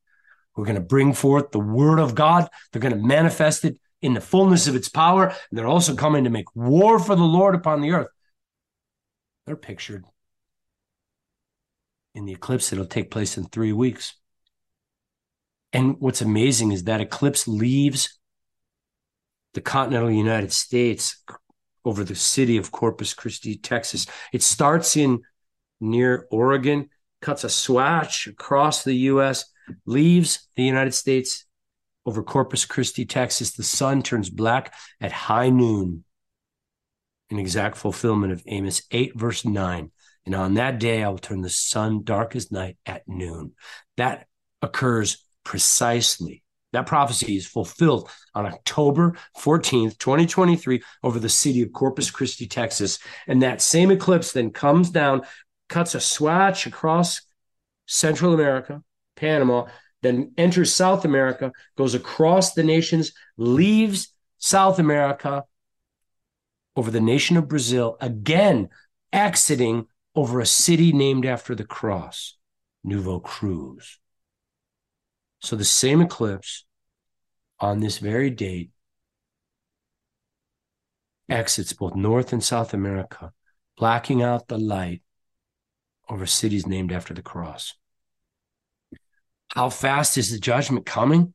We're 0.57 0.65
going 0.65 0.77
to 0.77 0.81
bring 0.81 1.13
forth 1.13 1.51
the 1.51 1.61
word 1.61 1.99
of 1.99 2.15
God. 2.15 2.49
They're 2.73 2.83
going 2.83 2.97
to 2.97 3.07
manifest 3.07 3.65
it 3.65 3.79
in 4.01 4.15
the 4.15 4.21
fullness 4.21 4.67
of 4.67 4.75
its 4.75 4.89
power. 4.89 5.27
And 5.27 5.59
they're 5.59 5.67
also 5.67 5.95
coming 5.95 6.25
to 6.25 6.31
make 6.31 6.55
war 6.55 6.99
for 6.99 7.15
the 7.15 7.23
Lord 7.23 7.55
upon 7.55 7.81
the 7.81 7.93
earth. 7.93 8.09
They're 9.47 9.57
pictured 9.57 10.05
in 12.15 12.25
the 12.25 12.33
eclipse 12.33 12.71
that'll 12.71 12.87
take 12.87 13.11
place 13.11 13.37
in 13.37 13.45
three 13.45 13.73
weeks. 13.73 14.15
And 15.73 15.97
what's 16.01 16.23
amazing 16.23 16.73
is 16.73 16.85
that 16.85 17.03
eclipse 17.03 17.47
leaves 17.47 18.19
the 19.53 19.61
continental 19.61 20.11
United 20.11 20.53
States 20.53 21.23
over 21.85 22.03
the 22.03 22.15
city 22.15 22.57
of 22.57 22.73
Corpus 22.73 23.15
Christi, 23.15 23.57
Texas. 23.57 24.07
It 24.33 24.43
starts 24.43 24.97
in 24.97 25.21
near 25.81 26.27
Oregon, 26.31 26.89
cuts 27.21 27.45
a 27.45 27.49
swatch 27.49 28.27
across 28.27 28.83
the 28.83 28.95
US, 28.95 29.45
leaves 29.85 30.49
the 30.57 30.65
United 30.65 30.95
States 30.95 31.45
over 32.05 32.23
Corpus 32.23 32.65
Christi, 32.65 33.05
Texas. 33.05 33.53
The 33.53 33.63
sun 33.63 34.03
turns 34.03 34.31
black 34.31 34.75
at 35.01 35.13
high 35.13 35.51
noon, 35.51 36.05
in 37.31 37.39
exact 37.39 37.77
fulfillment 37.77 38.33
of 38.33 38.43
Amos 38.47 38.83
8, 38.91 39.19
verse 39.19 39.45
9. 39.45 39.91
And 40.27 40.35
on 40.35 40.55
that 40.55 40.79
day, 40.79 41.03
I 41.03 41.09
will 41.09 41.19
turn 41.19 41.41
the 41.41 41.51
sun 41.51 42.03
dark 42.05 42.37
as 42.37 42.51
night 42.51 42.79
at 42.87 43.03
noon. 43.07 43.53
That 43.97 44.27
occurs 44.63 45.25
precisely. 45.45 46.43
That 46.73 46.87
prophecy 46.87 47.37
is 47.37 47.47
fulfilled 47.47 48.11
on 48.35 48.47
October 48.47 49.17
14th, 49.39 49.99
2023, 49.99 50.83
over 51.03 51.19
the 51.19 51.29
city 51.29 51.63
of 51.63 51.73
Corpus 51.73 52.11
Christi, 52.11 52.47
Texas. 52.47 52.99
And 53.27 53.43
that 53.43 53.63
same 53.63 53.91
eclipse 53.91 54.33
then 54.33 54.51
comes 54.51 54.91
down, 54.91 55.23
cuts 55.69 55.95
a 55.95 56.01
swatch 56.01 56.67
across 56.67 57.23
Central 57.87 58.35
America, 58.35 58.83
Panama, 59.17 59.67
then 60.03 60.33
enters 60.39 60.73
South 60.73 61.05
America, 61.05 61.53
goes 61.77 61.95
across 61.95 62.53
the 62.53 62.63
nations, 62.63 63.13
leaves 63.37 64.15
South 64.39 64.79
America 64.79 65.45
over 66.77 66.91
the 66.91 67.01
nation 67.01 67.37
of 67.37 67.49
Brazil, 67.49 67.97
again 68.01 68.69
exiting 69.13 69.87
over 70.15 70.41
a 70.41 70.47
city 70.47 70.93
named 70.93 71.27
after 71.27 71.55
the 71.55 71.65
cross, 71.65 72.37
Nova 72.85 73.19
Cruz. 73.21 73.99
So 75.41 75.57
the 75.57 75.65
same 75.65 76.01
eclipse 76.01 76.65
on 77.59 77.81
this 77.81 77.99
very 77.99 78.31
date 78.31 78.71
exits 81.29 81.73
both 81.73 81.95
North 81.95 82.33
and 82.33 82.43
South 82.43 82.75
America, 82.75 83.33
blacking 83.77 84.23
out 84.23 84.49
the 84.49 84.59
light 84.59 85.03
over 86.09 86.27
cities 86.27 86.67
named 86.67 86.93
after 86.93 87.15
the 87.15 87.23
cross. 87.23 87.75
How 89.57 89.71
fast 89.71 90.17
is 90.19 90.31
the 90.31 90.39
judgment 90.39 90.87
coming? 90.87 91.35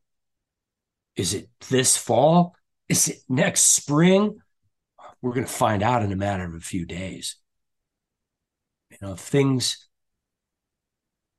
Is 1.17 1.33
it 1.33 1.49
this 1.69 1.97
fall? 1.97 2.55
Is 2.87 3.09
it 3.09 3.17
next 3.27 3.63
spring? 3.63 4.39
We're 5.21 5.33
going 5.33 5.45
to 5.45 5.51
find 5.51 5.83
out 5.83 6.03
in 6.03 6.11
a 6.11 6.15
matter 6.15 6.45
of 6.45 6.55
a 6.55 6.59
few 6.59 6.85
days 6.85 7.35
you 8.91 8.97
know, 9.01 9.13
if 9.13 9.19
things 9.19 9.87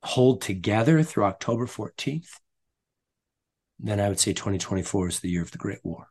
hold 0.03 0.41
together 0.41 1.03
through 1.03 1.25
October 1.25 1.65
14th, 1.65 2.39
then 3.79 3.99
I 3.99 4.09
would 4.09 4.19
say 4.19 4.33
2024 4.33 5.07
is 5.07 5.19
the 5.19 5.29
year 5.29 5.41
of 5.41 5.51
the 5.51 5.57
Great 5.57 5.83
War. 5.83 6.07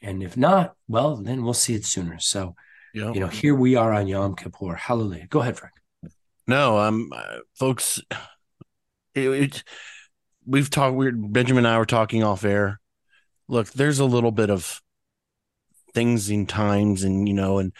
And 0.00 0.22
if 0.22 0.36
not, 0.36 0.74
well, 0.88 1.16
then 1.16 1.44
we'll 1.44 1.54
see 1.54 1.74
it 1.74 1.84
sooner. 1.84 2.18
So, 2.18 2.54
you 3.12 3.20
know, 3.20 3.26
here 3.26 3.54
we 3.54 3.76
are 3.76 3.92
on 3.92 4.06
Yom 4.06 4.36
Kippur. 4.36 4.74
Hallelujah. 4.74 5.26
Go 5.26 5.40
ahead, 5.40 5.58
Frank. 5.58 5.74
No, 6.46 6.78
um, 6.78 7.10
folks, 7.54 8.00
it, 9.14 9.28
it, 9.28 9.64
we've 10.46 10.70
talked. 10.70 10.96
We 10.96 11.10
Benjamin 11.12 11.64
and 11.64 11.74
I 11.74 11.78
were 11.78 11.86
talking 11.86 12.22
off 12.22 12.44
air. 12.44 12.80
Look, 13.48 13.72
there's 13.72 13.98
a 13.98 14.04
little 14.04 14.30
bit 14.30 14.50
of 14.50 14.80
things 15.94 16.30
in 16.30 16.46
times, 16.46 17.02
and 17.02 17.28
you 17.28 17.34
know, 17.34 17.58
and 17.58 17.72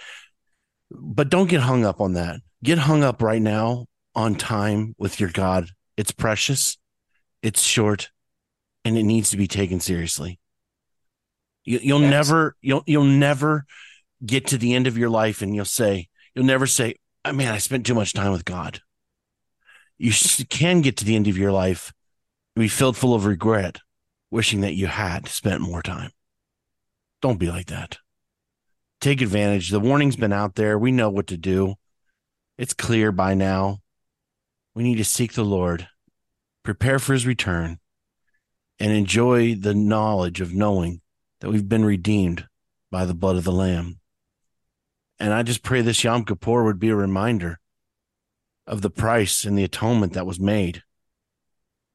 but 0.91 1.29
don't 1.29 1.49
get 1.49 1.61
hung 1.61 1.85
up 1.85 2.01
on 2.01 2.15
that. 2.15 2.41
Get 2.63 2.79
hung 2.79 3.03
up 3.03 3.23
right 3.23 3.43
now 3.43 3.87
on 4.15 4.35
time 4.35 4.95
with 4.99 5.21
your 5.21 5.31
God. 5.31 5.71
It's 5.97 6.13
precious, 6.13 6.77
it's 7.43 7.63
short, 7.63 8.11
and 8.85 8.99
it 8.99 9.05
needs 9.05 9.31
to 9.31 9.37
be 9.37 9.47
taken 9.47 9.81
seriously. 9.81 10.39
You, 11.65 11.95
will 11.95 12.03
yes. 12.03 12.11
never, 12.11 12.57
you'll 12.61 12.83
you'll 12.87 13.05
never 13.05 13.65
get 14.25 14.49
to 14.49 14.59
the 14.59 14.75
end 14.75 14.87
of 14.87 14.99
your 14.99 15.11
life, 15.11 15.43
and 15.43 15.55
you'll 15.55 15.65
say, 15.65 16.09
you'll 16.35 16.47
never 16.47 16.67
say, 16.67 16.97
oh, 17.25 17.33
"Man, 17.33 17.53
I 17.53 17.59
spent 17.59 17.87
too 17.87 17.95
much 17.95 18.13
time 18.13 18.33
with 18.33 18.45
God." 18.45 18.81
You 20.03 20.13
can 20.49 20.81
get 20.81 20.97
to 20.97 21.05
the 21.05 21.15
end 21.15 21.29
of 21.29 21.37
your 21.37 21.53
life 21.53 21.93
and 22.57 22.63
be 22.63 22.69
filled 22.69 22.97
full 22.97 23.15
of 23.15 23.27
regret 23.27 23.81
wishing 24.31 24.63
that 24.63 24.73
you 24.73 24.87
had 24.87 25.29
spent 25.29 25.61
more 25.61 25.83
time. 25.83 26.11
Don't 27.21 27.39
be 27.39 27.51
like 27.51 27.67
that. 27.67 27.99
Take 29.03 29.21
advantage. 29.21 29.69
The 29.69 29.79
warning's 29.79 30.17
been 30.17 30.33
out 30.33 30.55
there. 30.55 30.79
We 30.79 30.91
know 30.91 31.11
what 31.11 31.27
to 31.27 31.37
do. 31.37 31.75
It's 32.57 32.73
clear 32.73 33.13
by 33.13 33.35
now. 33.35 33.81
We 34.75 34.85
need 34.85 34.97
to 34.97 35.05
seek 35.05 35.35
the 35.35 35.45
Lord, 35.45 35.87
prepare 36.63 36.99
for 36.99 37.13
his 37.13 37.27
return, 37.27 37.79
and 38.79 38.93
enjoy 38.93 39.55
the 39.55 39.75
knowledge 39.75 40.41
of 40.41 40.55
knowing 40.55 41.03
that 41.41 41.51
we've 41.51 41.69
been 41.69 41.85
redeemed 41.85 42.47
by 42.91 43.05
the 43.05 43.15
blood 43.15 43.37
of 43.37 43.45
the 43.45 43.53
Lamb. 43.53 44.01
And 45.19 45.35
I 45.35 45.43
just 45.43 45.63
pray 45.63 45.83
this 45.83 46.03
Yom 46.03 46.25
Kippur 46.25 46.65
would 46.65 46.79
be 46.79 46.89
a 46.89 46.97
reminder 46.97 47.60
of 48.71 48.83
the 48.83 48.89
price 48.89 49.45
and 49.45 49.59
the 49.59 49.65
atonement 49.65 50.13
that 50.13 50.25
was 50.25 50.39
made 50.39 50.85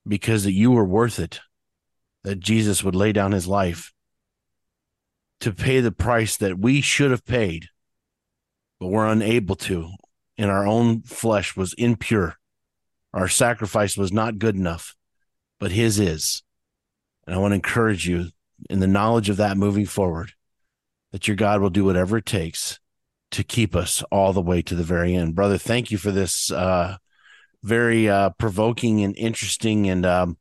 because 0.06 0.44
that 0.44 0.52
you 0.52 0.72
were 0.72 0.84
worth 0.84 1.20
it, 1.20 1.40
that 2.26 2.42
Jesus 2.42 2.84
would 2.84 2.96
lay 2.96 3.14
down 3.14 3.32
his 3.32 3.48
life 3.48 3.94
to 5.40 5.54
pay 5.54 5.80
the 5.80 5.94
price 5.94 6.36
that 6.36 6.60
we 6.60 6.82
should 6.82 7.12
have 7.12 7.26
paid, 7.26 7.68
but 8.78 8.88
we're 8.88 9.08
unable 9.08 9.56
to. 9.56 9.90
And 10.38 10.52
our 10.52 10.68
own 10.68 11.02
flesh 11.02 11.56
was 11.56 11.74
impure. 11.78 12.36
Our 13.14 13.30
sacrifice 13.30 13.96
was 13.96 14.12
not 14.12 14.38
good 14.38 14.56
enough, 14.56 14.98
but 15.62 15.72
his 15.72 15.98
is. 15.98 16.44
And 17.26 17.34
I 17.34 17.40
want 17.40 17.52
to 17.52 17.56
encourage 17.56 18.06
you 18.06 18.32
in 18.70 18.82
the 18.82 18.88
knowledge 18.88 19.30
of 19.30 19.38
that 19.38 19.56
moving 19.56 19.86
forward, 19.86 20.34
that 21.14 21.26
your 21.26 21.38
God 21.38 21.62
will 21.62 21.70
do 21.70 21.86
whatever 21.86 22.18
it 22.18 22.26
takes 22.26 22.80
to 23.36 23.44
keep 23.44 23.76
us 23.76 24.04
all 24.12 24.34
the 24.34 24.42
way 24.42 24.62
to 24.62 24.76
the 24.76 24.84
very 24.84 25.14
end. 25.14 25.36
Brother, 25.36 25.58
thank 25.58 25.92
you 25.92 25.98
for 25.98 26.12
this 26.12 26.52
uh, 26.52 26.98
very 27.64 28.10
uh, 28.10 28.30
provoking 28.32 29.04
and 29.04 29.16
interesting 29.18 29.90
and 29.90 30.06
um, 30.06 30.38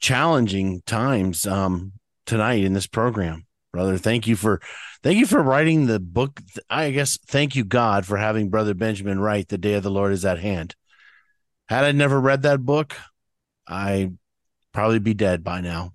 challenging 0.00 0.82
times 0.86 1.46
um, 1.46 1.92
tonight 2.26 2.64
in 2.64 2.72
this 2.72 2.86
program 2.86 3.46
brother. 3.72 3.98
Thank 3.98 4.26
you 4.26 4.36
for 4.36 4.60
thank 5.02 5.18
you 5.18 5.26
for 5.26 5.42
writing 5.42 5.86
the 5.86 6.00
book. 6.00 6.40
I 6.68 6.90
guess 6.90 7.18
thank 7.26 7.54
you 7.54 7.64
God 7.64 8.06
for 8.06 8.16
having 8.16 8.50
brother 8.50 8.74
Benjamin 8.74 9.20
write 9.20 9.48
The 9.48 9.58
Day 9.58 9.74
of 9.74 9.82
the 9.82 9.90
Lord 9.90 10.12
is 10.12 10.24
at 10.24 10.38
hand. 10.38 10.74
Had 11.68 11.84
I 11.84 11.92
never 11.92 12.20
read 12.20 12.42
that 12.42 12.64
book, 12.64 12.96
I 13.66 14.12
probably 14.72 14.98
be 14.98 15.14
dead 15.14 15.44
by 15.44 15.60
now. 15.60 15.94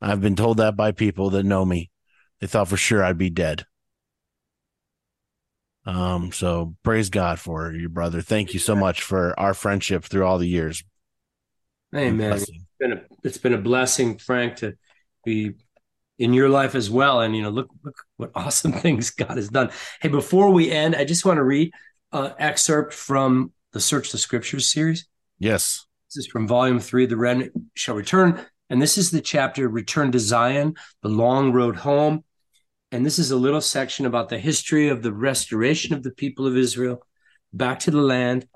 I've 0.00 0.20
been 0.20 0.36
told 0.36 0.58
that 0.58 0.76
by 0.76 0.92
people 0.92 1.30
that 1.30 1.44
know 1.44 1.64
me. 1.64 1.90
They 2.40 2.46
thought 2.46 2.68
for 2.68 2.76
sure 2.76 3.02
I'd 3.02 3.18
be 3.18 3.30
dead. 3.30 3.64
Um, 5.86 6.32
so 6.32 6.74
praise 6.82 7.10
God 7.10 7.38
for 7.38 7.72
you, 7.72 7.88
brother. 7.88 8.20
Thank 8.20 8.52
you 8.52 8.60
so 8.60 8.74
much 8.74 9.02
for 9.02 9.38
our 9.38 9.54
friendship 9.54 10.04
through 10.04 10.26
all 10.26 10.38
the 10.38 10.48
years. 10.48 10.82
Amen. 11.94 12.32
It's 12.32 12.50
been 12.78 12.92
a 12.92 13.02
it's 13.22 13.38
been 13.38 13.54
a 13.54 13.58
blessing, 13.58 14.18
Frank, 14.18 14.56
to 14.56 14.74
be 15.24 15.52
in 16.18 16.32
your 16.32 16.48
life 16.48 16.74
as 16.74 16.90
well. 16.90 17.20
And 17.20 17.36
you 17.36 17.42
know, 17.42 17.50
look, 17.50 17.68
look 17.84 17.94
what 18.16 18.32
awesome 18.34 18.72
things 18.72 19.10
God 19.10 19.36
has 19.36 19.48
done. 19.48 19.70
Hey, 20.00 20.08
before 20.08 20.50
we 20.50 20.70
end, 20.70 20.96
I 20.96 21.04
just 21.04 21.24
want 21.24 21.38
to 21.38 21.44
read 21.44 21.72
an 22.12 22.34
excerpt 22.38 22.92
from 22.92 23.52
the 23.72 23.80
Search 23.80 24.10
the 24.10 24.18
Scriptures 24.18 24.70
series. 24.70 25.06
Yes, 25.38 25.86
this 26.08 26.24
is 26.24 26.26
from 26.26 26.48
Volume 26.48 26.80
Three. 26.80 27.06
The 27.06 27.16
Remnant 27.16 27.52
shall 27.74 27.94
return, 27.94 28.40
and 28.68 28.82
this 28.82 28.98
is 28.98 29.12
the 29.12 29.20
chapter 29.20 29.68
"Return 29.68 30.10
to 30.12 30.18
Zion: 30.18 30.74
The 31.02 31.08
Long 31.08 31.52
Road 31.52 31.76
Home." 31.76 32.24
And 32.92 33.04
this 33.04 33.18
is 33.18 33.30
a 33.30 33.36
little 33.36 33.60
section 33.60 34.06
about 34.06 34.28
the 34.28 34.38
history 34.38 34.88
of 34.88 35.02
the 35.02 35.12
restoration 35.12 35.94
of 35.94 36.02
the 36.02 36.12
people 36.12 36.46
of 36.46 36.56
Israel 36.56 37.04
back 37.52 37.80
to 37.80 37.90
the 37.90 38.00
land. 38.00 38.46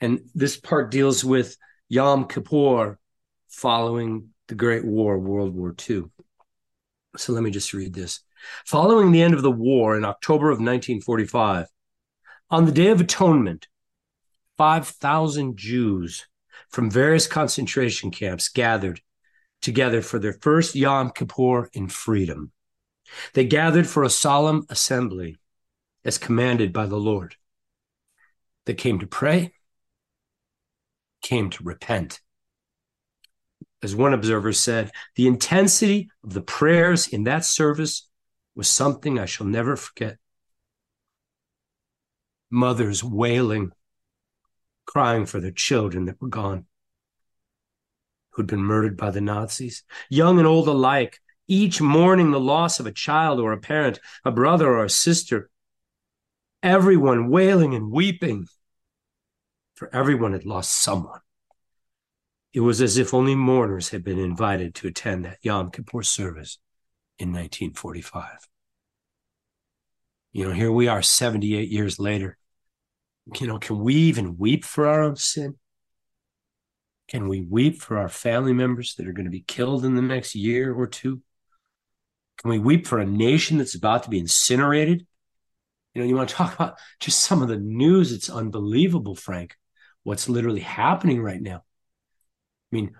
And 0.00 0.20
this 0.34 0.56
part 0.56 0.90
deals 0.90 1.24
with 1.24 1.56
Yom 1.88 2.26
Kippur 2.26 2.98
following 3.48 4.30
the 4.48 4.54
Great 4.54 4.84
War, 4.84 5.18
World 5.18 5.54
War 5.54 5.74
II. 5.88 6.04
So 7.16 7.32
let 7.32 7.42
me 7.42 7.50
just 7.50 7.72
read 7.72 7.94
this. 7.94 8.20
Following 8.64 9.12
the 9.12 9.22
end 9.22 9.34
of 9.34 9.42
the 9.42 9.50
war 9.50 9.96
in 9.96 10.04
October 10.04 10.50
of 10.50 10.58
1945, 10.58 11.66
on 12.50 12.64
the 12.64 12.72
Day 12.72 12.88
of 12.88 13.00
Atonement, 13.00 13.66
5,000 14.56 15.56
Jews 15.56 16.26
from 16.70 16.90
various 16.90 17.26
concentration 17.26 18.10
camps 18.10 18.48
gathered 18.48 19.00
together 19.60 20.00
for 20.00 20.18
their 20.18 20.34
first 20.34 20.74
Yom 20.74 21.10
Kippur 21.10 21.68
in 21.72 21.88
freedom. 21.88 22.52
They 23.34 23.44
gathered 23.44 23.86
for 23.86 24.02
a 24.02 24.10
solemn 24.10 24.64
assembly 24.68 25.36
as 26.04 26.18
commanded 26.18 26.72
by 26.72 26.86
the 26.86 26.96
Lord. 26.96 27.36
They 28.64 28.74
came 28.74 28.98
to 29.00 29.06
pray, 29.06 29.52
came 31.22 31.50
to 31.50 31.64
repent, 31.64 32.20
as 33.82 33.94
one 33.94 34.14
observer 34.14 34.52
said, 34.52 34.90
the 35.14 35.26
intensity 35.26 36.08
of 36.24 36.32
the 36.32 36.40
prayers 36.40 37.08
in 37.08 37.24
that 37.24 37.44
service 37.44 38.08
was 38.54 38.68
something 38.68 39.18
I 39.18 39.26
shall 39.26 39.46
never 39.46 39.76
forget. 39.76 40.16
Mothers 42.50 43.04
wailing, 43.04 43.72
crying 44.86 45.26
for 45.26 45.40
their 45.40 45.50
children 45.50 46.06
that 46.06 46.20
were 46.20 46.28
gone, 46.28 46.66
who'd 48.30 48.46
been 48.46 48.62
murdered 48.62 48.96
by 48.96 49.10
the 49.10 49.20
Nazis, 49.20 49.84
young 50.08 50.38
and 50.38 50.48
old 50.48 50.68
alike, 50.68 51.20
each 51.48 51.80
mourning 51.80 52.30
the 52.30 52.40
loss 52.40 52.80
of 52.80 52.86
a 52.86 52.92
child 52.92 53.40
or 53.40 53.52
a 53.52 53.60
parent, 53.60 54.00
a 54.24 54.30
brother 54.30 54.68
or 54.68 54.84
a 54.84 54.90
sister. 54.90 55.50
Everyone 56.62 57.30
wailing 57.30 57.74
and 57.74 57.90
weeping, 57.90 58.46
for 59.74 59.94
everyone 59.94 60.32
had 60.32 60.46
lost 60.46 60.82
someone. 60.82 61.20
It 62.52 62.60
was 62.60 62.80
as 62.80 62.96
if 62.96 63.12
only 63.12 63.34
mourners 63.34 63.90
had 63.90 64.02
been 64.02 64.18
invited 64.18 64.74
to 64.76 64.88
attend 64.88 65.24
that 65.24 65.38
Yom 65.42 65.70
Kippur 65.70 66.02
service 66.02 66.58
in 67.18 67.28
1945. 67.28 68.48
You 70.32 70.48
know, 70.48 70.54
here 70.54 70.72
we 70.72 70.88
are 70.88 71.02
78 71.02 71.68
years 71.68 71.98
later. 71.98 72.38
You 73.38 73.46
know, 73.46 73.58
can 73.58 73.80
we 73.80 73.94
even 73.94 74.38
weep 74.38 74.64
for 74.64 74.86
our 74.86 75.02
own 75.02 75.16
sin? 75.16 75.56
Can 77.08 77.28
we 77.28 77.42
weep 77.42 77.80
for 77.80 77.98
our 77.98 78.08
family 78.08 78.52
members 78.52 78.94
that 78.94 79.06
are 79.06 79.12
going 79.12 79.26
to 79.26 79.30
be 79.30 79.44
killed 79.46 79.84
in 79.84 79.94
the 79.94 80.02
next 80.02 80.34
year 80.34 80.74
or 80.74 80.86
two? 80.86 81.22
Can 82.38 82.50
we 82.50 82.58
weep 82.58 82.86
for 82.86 82.98
a 82.98 83.06
nation 83.06 83.58
that's 83.58 83.74
about 83.74 84.04
to 84.04 84.10
be 84.10 84.18
incinerated? 84.18 85.06
You 85.94 86.02
know, 86.02 86.08
you 86.08 86.16
want 86.16 86.28
to 86.28 86.34
talk 86.34 86.54
about 86.54 86.78
just 87.00 87.20
some 87.20 87.42
of 87.42 87.48
the 87.48 87.56
news. 87.56 88.12
It's 88.12 88.28
unbelievable, 88.28 89.14
Frank, 89.14 89.56
what's 90.02 90.28
literally 90.28 90.60
happening 90.60 91.22
right 91.22 91.40
now. 91.40 91.56
I 91.56 92.76
mean, 92.76 92.94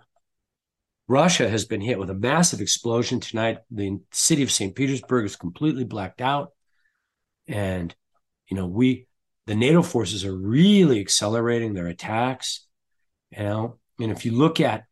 Russia 1.09 1.49
has 1.49 1.64
been 1.64 1.81
hit 1.81 1.99
with 1.99 2.11
a 2.11 2.14
massive 2.14 2.61
explosion 2.61 3.20
tonight. 3.20 3.59
The 3.70 4.01
city 4.12 4.42
of 4.42 4.51
St. 4.51 4.75
Petersburg 4.75 5.27
is 5.27 5.37
completely 5.37 5.85
blacked 5.85 6.20
out. 6.20 6.53
And, 7.46 7.94
you 8.49 8.57
know, 8.57 8.66
we, 8.66 9.07
the 9.46 9.55
NATO 9.55 9.83
forces 9.83 10.25
are 10.25 10.37
really 10.37 11.01
accelerating 11.01 11.75
their 11.75 11.87
attacks. 11.87 12.66
You 13.31 13.44
know, 13.44 13.79
and 14.01 14.11
if 14.11 14.25
you 14.25 14.33
look 14.33 14.61
at 14.61 14.85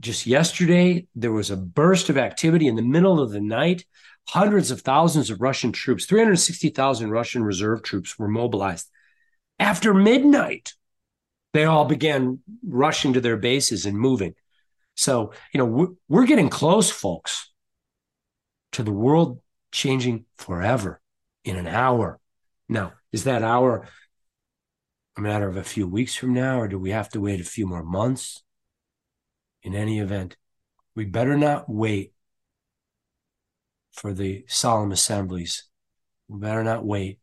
just 0.00 0.26
yesterday, 0.26 1.06
there 1.14 1.32
was 1.32 1.50
a 1.50 1.56
burst 1.56 2.08
of 2.08 2.18
activity 2.18 2.66
in 2.66 2.76
the 2.76 2.82
middle 2.82 3.20
of 3.20 3.30
the 3.30 3.40
night. 3.40 3.84
Hundreds 4.28 4.70
of 4.70 4.80
thousands 4.80 5.30
of 5.30 5.40
Russian 5.40 5.72
troops, 5.72 6.06
360,000 6.06 7.10
Russian 7.10 7.44
reserve 7.44 7.82
troops 7.82 8.18
were 8.18 8.28
mobilized. 8.28 8.88
After 9.58 9.94
midnight, 9.94 10.74
they 11.52 11.64
all 11.64 11.84
began 11.84 12.40
rushing 12.66 13.12
to 13.12 13.20
their 13.20 13.36
bases 13.36 13.86
and 13.86 13.96
moving. 13.96 14.34
So, 14.96 15.32
you 15.52 15.58
know, 15.58 15.64
we're, 15.64 15.88
we're 16.08 16.26
getting 16.26 16.48
close, 16.48 16.90
folks, 16.90 17.52
to 18.72 18.82
the 18.82 18.92
world 18.92 19.40
changing 19.72 20.24
forever 20.36 21.00
in 21.44 21.56
an 21.56 21.66
hour. 21.66 22.18
Now, 22.68 22.94
is 23.12 23.24
that 23.24 23.42
hour 23.42 23.86
a 25.16 25.20
matter 25.20 25.48
of 25.48 25.56
a 25.56 25.64
few 25.64 25.86
weeks 25.86 26.14
from 26.14 26.34
now, 26.34 26.60
or 26.60 26.68
do 26.68 26.78
we 26.78 26.90
have 26.90 27.08
to 27.10 27.20
wait 27.20 27.40
a 27.40 27.44
few 27.44 27.66
more 27.66 27.84
months? 27.84 28.43
In 29.64 29.74
any 29.74 29.98
event, 29.98 30.36
we 30.94 31.06
better 31.06 31.36
not 31.36 31.68
wait 31.68 32.12
for 33.92 34.12
the 34.12 34.44
solemn 34.46 34.92
assemblies. 34.92 35.64
We 36.28 36.38
better 36.38 36.62
not 36.62 36.84
wait, 36.84 37.18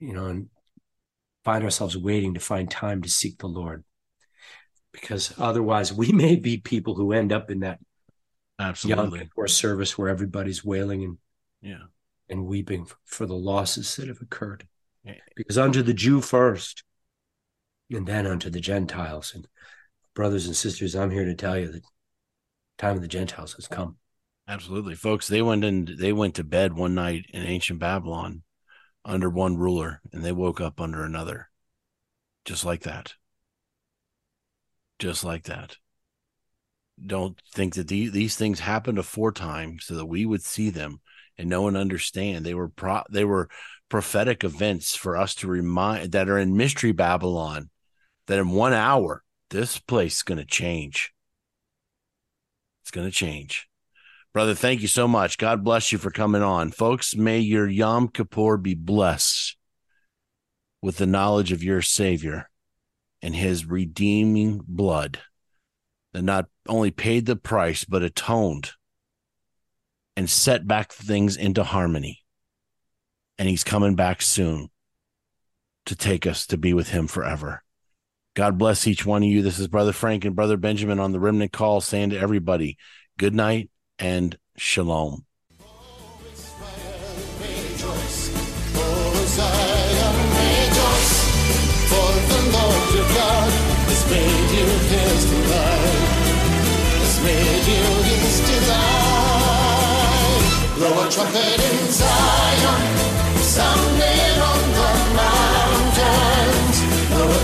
you 0.00 0.14
know, 0.14 0.26
and 0.26 0.48
find 1.44 1.62
ourselves 1.62 1.96
waiting 1.96 2.34
to 2.34 2.40
find 2.40 2.70
time 2.70 3.02
to 3.02 3.08
seek 3.08 3.38
the 3.38 3.46
Lord. 3.46 3.84
Because 4.92 5.32
otherwise, 5.38 5.92
we 5.92 6.10
may 6.10 6.36
be 6.36 6.56
people 6.56 6.94
who 6.94 7.12
end 7.12 7.32
up 7.32 7.50
in 7.50 7.60
that 7.60 7.78
absolutely 8.58 9.30
or 9.36 9.46
service 9.46 9.96
where 9.96 10.08
everybody's 10.08 10.64
wailing 10.64 11.04
and 11.04 11.18
yeah 11.62 11.84
and 12.28 12.44
weeping 12.46 12.86
for 13.04 13.24
the 13.24 13.36
losses 13.36 13.94
that 13.96 14.08
have 14.08 14.20
occurred. 14.20 14.66
Because 15.36 15.56
unto 15.56 15.82
the 15.82 15.94
Jew 15.94 16.20
first, 16.20 16.82
and 17.90 18.06
then 18.06 18.26
unto 18.26 18.50
the 18.50 18.60
Gentiles. 18.60 19.32
And 19.34 19.46
brothers 20.18 20.46
and 20.46 20.56
sisters, 20.56 20.96
I'm 20.96 21.12
here 21.12 21.24
to 21.24 21.34
tell 21.36 21.56
you 21.56 21.70
that 21.70 21.84
time 22.76 22.96
of 22.96 23.02
the 23.02 23.06
Gentiles 23.06 23.54
has 23.54 23.68
come. 23.68 23.98
Absolutely, 24.48 24.96
folks. 24.96 25.28
They 25.28 25.42
went 25.42 25.62
in. 25.62 25.96
They 25.96 26.12
went 26.12 26.34
to 26.34 26.44
bed 26.44 26.72
one 26.72 26.96
night 26.96 27.26
in 27.32 27.44
ancient 27.44 27.78
Babylon, 27.78 28.42
under 29.04 29.30
one 29.30 29.56
ruler 29.56 30.00
and 30.12 30.24
they 30.24 30.32
woke 30.32 30.60
up 30.60 30.80
under 30.80 31.04
another. 31.04 31.48
Just 32.44 32.64
like 32.64 32.82
that. 32.82 33.14
Just 34.98 35.22
like 35.22 35.44
that. 35.44 35.76
don't 37.00 37.40
think 37.54 37.74
that 37.74 37.86
these, 37.86 38.10
these 38.10 38.34
things 38.34 38.58
happened 38.58 38.98
aforetime 38.98 39.78
so 39.80 39.94
that 39.94 40.06
we 40.06 40.26
would 40.26 40.42
see 40.42 40.68
them 40.68 41.00
and 41.36 41.48
know 41.48 41.68
and 41.68 41.76
understand 41.76 42.44
they 42.44 42.54
were 42.54 42.68
pro 42.68 43.02
they 43.08 43.24
were 43.24 43.48
prophetic 43.88 44.42
events 44.42 44.96
for 44.96 45.16
us 45.16 45.36
to 45.36 45.46
remind 45.46 46.10
that 46.10 46.28
are 46.28 46.38
in 46.38 46.56
mystery 46.56 46.90
babylon 46.90 47.70
that 48.26 48.40
in 48.40 48.48
one 48.48 48.72
hour 48.72 49.22
this 49.50 49.78
place 49.78 50.16
is 50.16 50.22
going 50.22 50.38
to 50.38 50.44
change 50.44 51.12
it's 52.82 52.90
going 52.90 53.06
to 53.06 53.12
change 53.12 53.68
brother 54.32 54.54
thank 54.54 54.80
you 54.80 54.88
so 54.88 55.08
much 55.08 55.38
god 55.38 55.64
bless 55.64 55.92
you 55.92 55.98
for 55.98 56.10
coming 56.10 56.42
on 56.42 56.70
folks 56.70 57.16
may 57.16 57.38
your 57.38 57.68
yom 57.68 58.08
kippur 58.08 58.56
be 58.56 58.74
blessed 58.74 59.56
with 60.82 60.96
the 60.96 61.06
knowledge 61.06 61.52
of 61.52 61.62
your 61.62 61.82
savior 61.82 62.48
and 63.22 63.34
his 63.34 63.66
redeeming 63.66 64.60
blood 64.66 65.18
that 66.12 66.22
not 66.22 66.46
only 66.68 66.90
paid 66.90 67.26
the 67.26 67.36
price, 67.36 67.84
but 67.84 68.02
atoned 68.02 68.72
and 70.16 70.28
set 70.28 70.66
back 70.66 70.92
things 70.92 71.36
into 71.36 71.64
harmony. 71.64 72.24
And 73.38 73.48
he's 73.48 73.64
coming 73.64 73.94
back 73.94 74.20
soon 74.20 74.68
to 75.86 75.94
take 75.94 76.26
us 76.26 76.46
to 76.48 76.56
be 76.56 76.74
with 76.74 76.88
him 76.88 77.06
forever. 77.06 77.62
God 78.38 78.56
bless 78.56 78.86
each 78.86 79.04
one 79.04 79.24
of 79.24 79.28
you. 79.28 79.42
This 79.42 79.58
is 79.58 79.66
Brother 79.66 79.92
Frank 79.92 80.24
and 80.24 80.36
Brother 80.36 80.56
Benjamin 80.56 81.00
on 81.00 81.10
the 81.10 81.18
Remnant 81.18 81.50
Call 81.50 81.80
saying 81.80 82.10
to 82.10 82.20
everybody, 82.20 82.78
good 83.18 83.34
night 83.34 83.68
and 83.98 84.38
shalom. 84.56 85.24
trumpet 101.10 101.60
in 101.60 101.90
Zion, 101.90 102.98
sound 103.38 104.07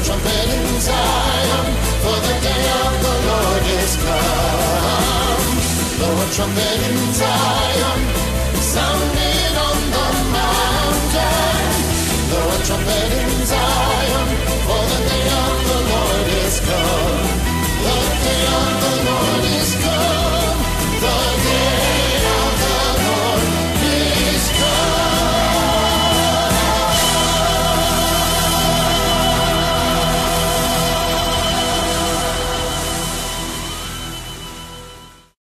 trumpet 0.04 0.48
in 0.52 0.80
Zion, 0.80 1.66
for 2.04 2.18
the 2.26 2.34
day 2.44 2.64
of 2.84 2.92
the 3.04 3.14
Lord 3.28 3.64
is 3.80 3.96
come. 4.04 5.40
Blow 5.96 6.12
a 6.12 6.26
trumpet 6.36 6.80
in 6.90 6.98
Zion, 7.14 7.73